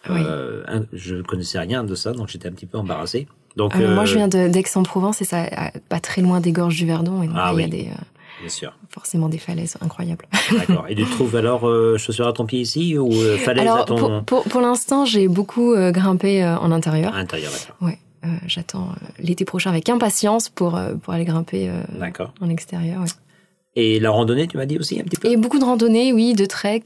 euh, 0.09 0.63
un- 0.67 0.85
je 0.93 1.15
connaissais 1.21 1.59
rien 1.59 1.83
de 1.83 1.95
ça, 1.95 2.13
donc 2.13 2.27
j'étais 2.29 2.47
un 2.47 2.51
petit 2.51 2.65
peu 2.67 2.77
embarrassé. 2.77 3.27
Donc, 3.55 3.75
Euh, 3.75 3.93
Moi, 3.93 4.03
euh, 4.03 4.05
je 4.05 4.15
viens 4.15 4.27
d'Aix-en-Provence 4.27 5.21
et 5.21 5.25
ça, 5.25 5.45
pas 5.89 5.99
très 5.99 6.21
loin 6.21 6.39
des 6.39 6.51
gorges 6.51 6.75
du 6.77 6.85
Verdon. 6.85 7.23
Et 7.23 7.27
donc, 7.27 7.35
Ah 7.37 7.51
il 7.53 7.59
y 7.59 7.63
a 7.63 7.65
oui. 7.65 7.69
des, 7.69 7.85
euh, 7.87 7.95
bien 8.41 8.49
sûr. 8.49 8.73
forcément 8.89 9.27
des 9.27 9.39
falaises 9.39 9.75
incroyables. 9.81 10.25
D'accord. 10.57 10.85
Et 10.87 10.95
tu 10.95 11.03
trouves 11.05 11.35
alors 11.35 11.67
euh, 11.67 11.97
chaussures 11.97 12.27
à 12.27 12.33
ton 12.33 12.45
pied 12.45 12.59
ici 12.61 12.97
ou 12.97 13.11
euh, 13.11 13.37
falaise 13.37 13.63
Alors, 13.63 13.79
à 13.79 13.83
ton 13.85 13.95
pour, 13.97 14.23
pour, 14.23 14.43
pour 14.43 14.61
l'instant, 14.61 15.03
j'ai 15.05 15.27
beaucoup 15.27 15.73
euh, 15.73 15.91
grimpé 15.91 16.43
euh, 16.43 16.57
en 16.57 16.71
intérieur. 16.71 17.13
à 17.13 17.17
l'intérieur 17.17 17.51
D'accord. 17.51 17.75
Ouais. 17.81 17.97
Euh, 18.25 18.27
J'attends 18.47 18.89
euh, 18.89 19.05
l'été 19.19 19.45
prochain 19.45 19.69
avec 19.69 19.87
impatience 19.89 20.49
pour, 20.49 20.75
euh, 20.75 20.95
pour 20.95 21.13
aller 21.13 21.25
grimper 21.25 21.69
en 22.41 22.49
extérieur. 22.49 23.01
ouais. 23.01 23.07
Et 23.75 23.99
la 23.99 24.09
randonnée, 24.09 24.47
tu 24.47 24.57
m'as 24.57 24.65
dit 24.65 24.77
aussi 24.77 24.99
un 24.99 25.03
petit 25.03 25.15
peu. 25.17 25.29
Et 25.29 25.37
beaucoup 25.37 25.59
de 25.59 25.63
randonnées, 25.63 26.11
oui, 26.11 26.33
de 26.33 26.45
trek. 26.45 26.81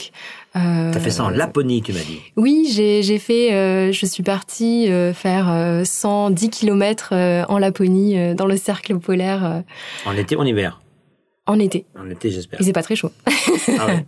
Euh, 0.55 0.91
T'as 0.91 0.99
fait 0.99 1.09
ça 1.09 1.23
en 1.23 1.29
Laponie, 1.29 1.81
tu 1.81 1.93
m'as 1.93 1.99
dit. 2.01 2.19
Oui, 2.35 2.67
j'ai 2.71 3.17
fait. 3.19 3.53
euh, 3.53 3.91
je 3.93 4.05
suis 4.05 4.21
partie 4.21 4.91
euh, 4.91 5.13
faire 5.13 5.49
euh, 5.49 5.85
110 5.85 6.49
km 6.49 7.13
en 7.49 7.57
Laponie, 7.57 8.35
dans 8.35 8.45
le 8.45 8.57
cercle 8.57 8.99
polaire, 8.99 9.63
En 10.05 10.13
été 10.15 10.35
ou 10.35 10.41
en 10.41 10.45
hiver 10.45 10.81
en 11.45 11.59
été. 11.59 11.85
En 11.99 12.09
été, 12.09 12.31
j'espère. 12.31 12.61
Et 12.61 12.63
c'est 12.63 12.73
pas 12.73 12.83
très 12.83 12.95
chaud. 12.95 13.11
Ah 13.27 13.85
ouais. 13.87 14.05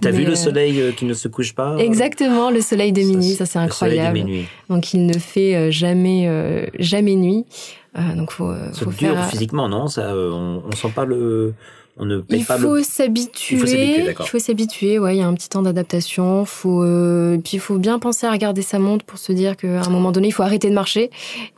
T'as 0.00 0.10
Mais, 0.10 0.18
vu 0.18 0.24
le 0.24 0.32
euh, 0.32 0.36
soleil 0.36 0.80
euh, 0.80 0.92
qui 0.92 1.04
ne 1.04 1.12
se 1.14 1.28
couche 1.28 1.54
pas 1.54 1.76
Exactement, 1.78 2.50
le 2.50 2.60
soleil 2.62 2.92
de 2.92 3.02
minuit, 3.02 3.34
ça 3.34 3.44
c'est 3.46 3.62
Le 3.62 3.70
soleil 3.70 3.98
de 3.98 4.02
incroyable. 4.04 4.18
minuit. 4.18 4.46
Donc 4.70 4.94
il 4.94 5.04
ne 5.06 5.12
fait 5.18 5.54
euh, 5.54 5.70
jamais 5.70 6.26
euh, 6.28 6.66
jamais 6.78 7.14
nuit. 7.16 7.44
Euh, 7.98 8.14
donc 8.16 8.30
faut, 8.32 8.48
euh, 8.50 8.68
C'est 8.72 8.84
faut 8.84 8.90
dur 8.90 9.14
faire. 9.14 9.28
physiquement, 9.28 9.68
non? 9.68 9.86
Ça, 9.88 10.12
euh, 10.12 10.30
on, 10.32 10.62
on 10.66 10.72
sent 10.74 10.88
pas 10.94 11.04
le, 11.04 11.52
on 11.98 12.06
ne 12.06 12.22
Il 12.30 12.42
pas 12.46 12.56
faut 12.56 12.76
le. 12.76 12.82
s'habituer. 12.82 13.56
Il 13.56 13.60
faut 13.60 13.66
s'habituer. 13.66 14.14
Il 14.18 14.26
faut 14.26 14.38
s'habituer. 14.38 14.98
Ouais, 14.98 15.14
il 15.16 15.18
y 15.18 15.22
a 15.22 15.26
un 15.26 15.34
petit 15.34 15.50
temps 15.50 15.60
d'adaptation. 15.60 16.46
Faut 16.46 16.82
euh, 16.82 17.36
puis 17.36 17.58
il 17.58 17.60
faut 17.60 17.76
bien 17.76 17.98
penser 17.98 18.26
à 18.26 18.32
regarder 18.32 18.62
sa 18.62 18.78
montre 18.78 19.04
pour 19.04 19.18
se 19.18 19.32
dire 19.32 19.58
qu'à 19.58 19.82
un 19.82 19.90
moment 19.90 20.10
donné, 20.10 20.28
il 20.28 20.32
faut 20.32 20.42
arrêter 20.42 20.70
de 20.70 20.74
marcher. 20.74 21.10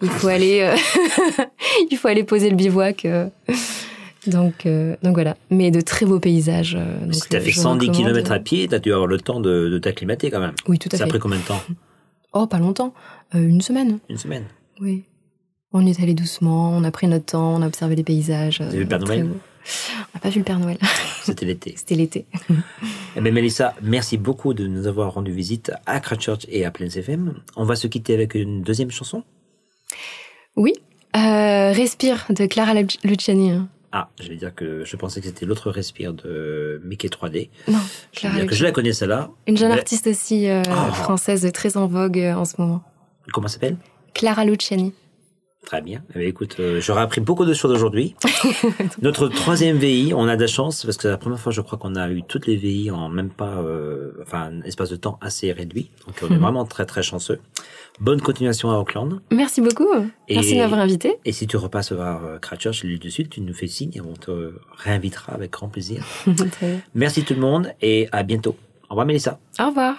Il 0.02 0.08
faut 0.08 0.26
aller, 0.26 0.58
euh, 0.62 0.74
il 1.92 1.96
faut 1.98 2.08
aller 2.08 2.24
poser 2.24 2.50
le 2.50 2.56
bivouac. 2.56 3.04
euh. 3.04 3.28
Donc 4.26 4.66
euh, 4.66 4.96
donc 5.02 5.14
voilà. 5.14 5.36
Mais 5.50 5.70
de 5.70 5.80
très 5.80 6.06
beaux 6.06 6.20
paysages. 6.20 6.76
euh, 6.78 7.00
donc, 7.04 7.14
Si 7.14 7.28
t'as 7.28 7.38
euh, 7.38 7.40
fait 7.40 7.50
je 7.50 7.60
110 7.60 7.88
recommande. 7.88 8.12
km 8.12 8.32
à 8.32 8.38
pied, 8.38 8.68
t'as 8.68 8.78
dû 8.78 8.92
avoir 8.92 9.06
le 9.06 9.18
temps 9.20 9.40
de, 9.40 9.68
de 9.68 9.78
t'acclimater 9.78 10.30
quand 10.30 10.40
même. 10.40 10.54
Oui, 10.68 10.78
tout 10.78 10.88
à 10.92 10.96
Ça 10.96 11.04
a 11.04 11.06
fait. 11.06 11.10
pris 11.10 11.18
combien 11.18 11.38
de 11.38 11.44
temps? 11.44 11.60
Oh, 12.36 12.48
pas 12.48 12.58
longtemps. 12.58 12.92
Euh, 13.36 13.46
une 13.48 13.60
semaine. 13.60 14.00
Une 14.10 14.16
semaine. 14.18 14.46
Oui. 14.80 15.04
On 15.72 15.86
est 15.86 16.00
allé 16.02 16.14
doucement. 16.14 16.72
On 16.76 16.82
a 16.82 16.90
pris 16.90 17.06
notre 17.06 17.26
temps. 17.26 17.54
On 17.54 17.62
a 17.62 17.66
observé 17.68 17.94
les 17.94 18.02
paysages. 18.02 18.60
avez 18.60 18.72
vu 18.78 18.82
le 18.82 18.88
Père 18.88 18.98
Noël? 18.98 19.22
On 19.26 19.28
n'a 20.16 20.20
pas 20.20 20.30
vu 20.30 20.40
le 20.40 20.44
Père 20.44 20.58
Noël. 20.58 20.78
C'était 21.22 21.46
l'été. 21.46 21.74
C'était 21.76 21.94
l'été. 21.94 22.26
Eh 23.14 23.20
bien, 23.20 23.30
Mélissa, 23.30 23.74
merci 23.82 24.16
beaucoup 24.18 24.52
de 24.52 24.66
nous 24.66 24.88
avoir 24.88 25.14
rendu 25.14 25.30
visite 25.30 25.70
à 25.86 26.00
Christchurch 26.00 26.44
et 26.48 26.64
à 26.64 26.72
Plains 26.72 26.88
FM. 26.88 27.34
On 27.54 27.64
va 27.64 27.76
se 27.76 27.86
quitter 27.86 28.14
avec 28.14 28.34
une 28.34 28.62
deuxième 28.62 28.90
chanson? 28.90 29.22
Oui. 30.56 30.72
Respire 31.14 32.26
de 32.30 32.46
Clara 32.46 32.74
Luc- 32.74 32.98
Luciani. 33.04 33.52
Ah, 33.96 34.08
je 34.20 34.28
vais 34.28 34.34
dire 34.34 34.52
que 34.52 34.84
je 34.84 34.96
pensais 34.96 35.20
que 35.20 35.26
c'était 35.28 35.46
l'autre 35.46 35.70
respire 35.70 36.12
de 36.14 36.80
Mickey 36.84 37.06
3D. 37.06 37.48
Non, 37.68 37.78
Je 38.12 38.18
Clara 38.18 38.34
dire 38.34 38.46
que 38.48 38.54
je 38.56 38.64
la 38.64 38.72
connais 38.72 38.92
celle-là. 38.92 39.30
Une 39.46 39.56
jeune 39.56 39.70
Mais- 39.70 39.78
artiste 39.78 40.08
aussi 40.08 40.48
euh, 40.50 40.62
Oh. 40.68 40.92
française 40.92 41.48
très 41.54 41.76
en 41.76 41.86
vogue 41.86 42.18
euh, 42.18 42.34
en 42.34 42.44
ce 42.44 42.54
moment. 42.60 42.82
Comment 43.32 43.46
s'appelle? 43.46 43.76
Clara 44.12 44.44
Luciani. 44.44 44.92
Très 45.64 45.80
bien. 45.80 46.02
Eh 46.14 46.18
bien 46.18 46.28
écoute, 46.28 46.56
euh, 46.60 46.80
j'aurais 46.80 47.02
appris 47.02 47.20
beaucoup 47.20 47.44
de 47.44 47.54
choses 47.54 47.72
aujourd'hui. 47.72 48.14
Notre 49.02 49.28
troisième 49.28 49.78
VI, 49.78 50.12
on 50.14 50.28
a 50.28 50.36
de 50.36 50.42
la 50.42 50.46
chance 50.46 50.84
parce 50.84 50.96
que 50.96 51.02
c'est 51.02 51.08
la 51.08 51.16
première 51.16 51.38
fois, 51.38 51.52
je 51.52 51.60
crois 51.60 51.78
qu'on 51.78 51.96
a 51.96 52.10
eu 52.10 52.22
toutes 52.22 52.46
les 52.46 52.56
VI 52.56 52.90
en 52.90 53.08
même 53.08 53.30
pas, 53.30 53.54
euh, 53.62 54.12
enfin, 54.22 54.50
un 54.52 54.62
espace 54.62 54.90
de 54.90 54.96
temps 54.96 55.18
assez 55.20 55.52
réduit. 55.52 55.90
Donc, 56.06 56.16
on 56.22 56.34
est 56.34 56.38
vraiment 56.38 56.64
très, 56.64 56.84
très 56.84 57.02
chanceux. 57.02 57.40
Bonne 58.00 58.20
continuation 58.20 58.70
à 58.70 58.78
Auckland. 58.78 59.20
Merci 59.30 59.60
beaucoup. 59.60 59.88
Merci 60.28 60.54
de 60.54 60.60
m'avoir 60.60 60.80
invité. 60.80 61.16
Et 61.24 61.32
si 61.32 61.46
tu 61.46 61.56
repasses 61.56 61.92
voir 61.92 62.40
Cratchurch, 62.40 62.82
l'île 62.84 62.98
du 62.98 63.10
Sud, 63.10 63.30
tu 63.30 63.40
nous 63.40 63.54
fais 63.54 63.68
signe 63.68 63.92
et 63.94 64.00
on 64.00 64.14
te 64.14 64.54
réinvitera 64.76 65.32
avec 65.32 65.52
grand 65.52 65.68
plaisir. 65.68 66.04
Merci 66.94 67.24
tout 67.24 67.34
le 67.34 67.40
monde 67.40 67.72
et 67.80 68.08
à 68.12 68.22
bientôt. 68.22 68.56
Au 68.88 68.90
revoir, 68.90 69.06
Mélissa. 69.06 69.38
Au 69.58 69.66
revoir. 69.68 69.96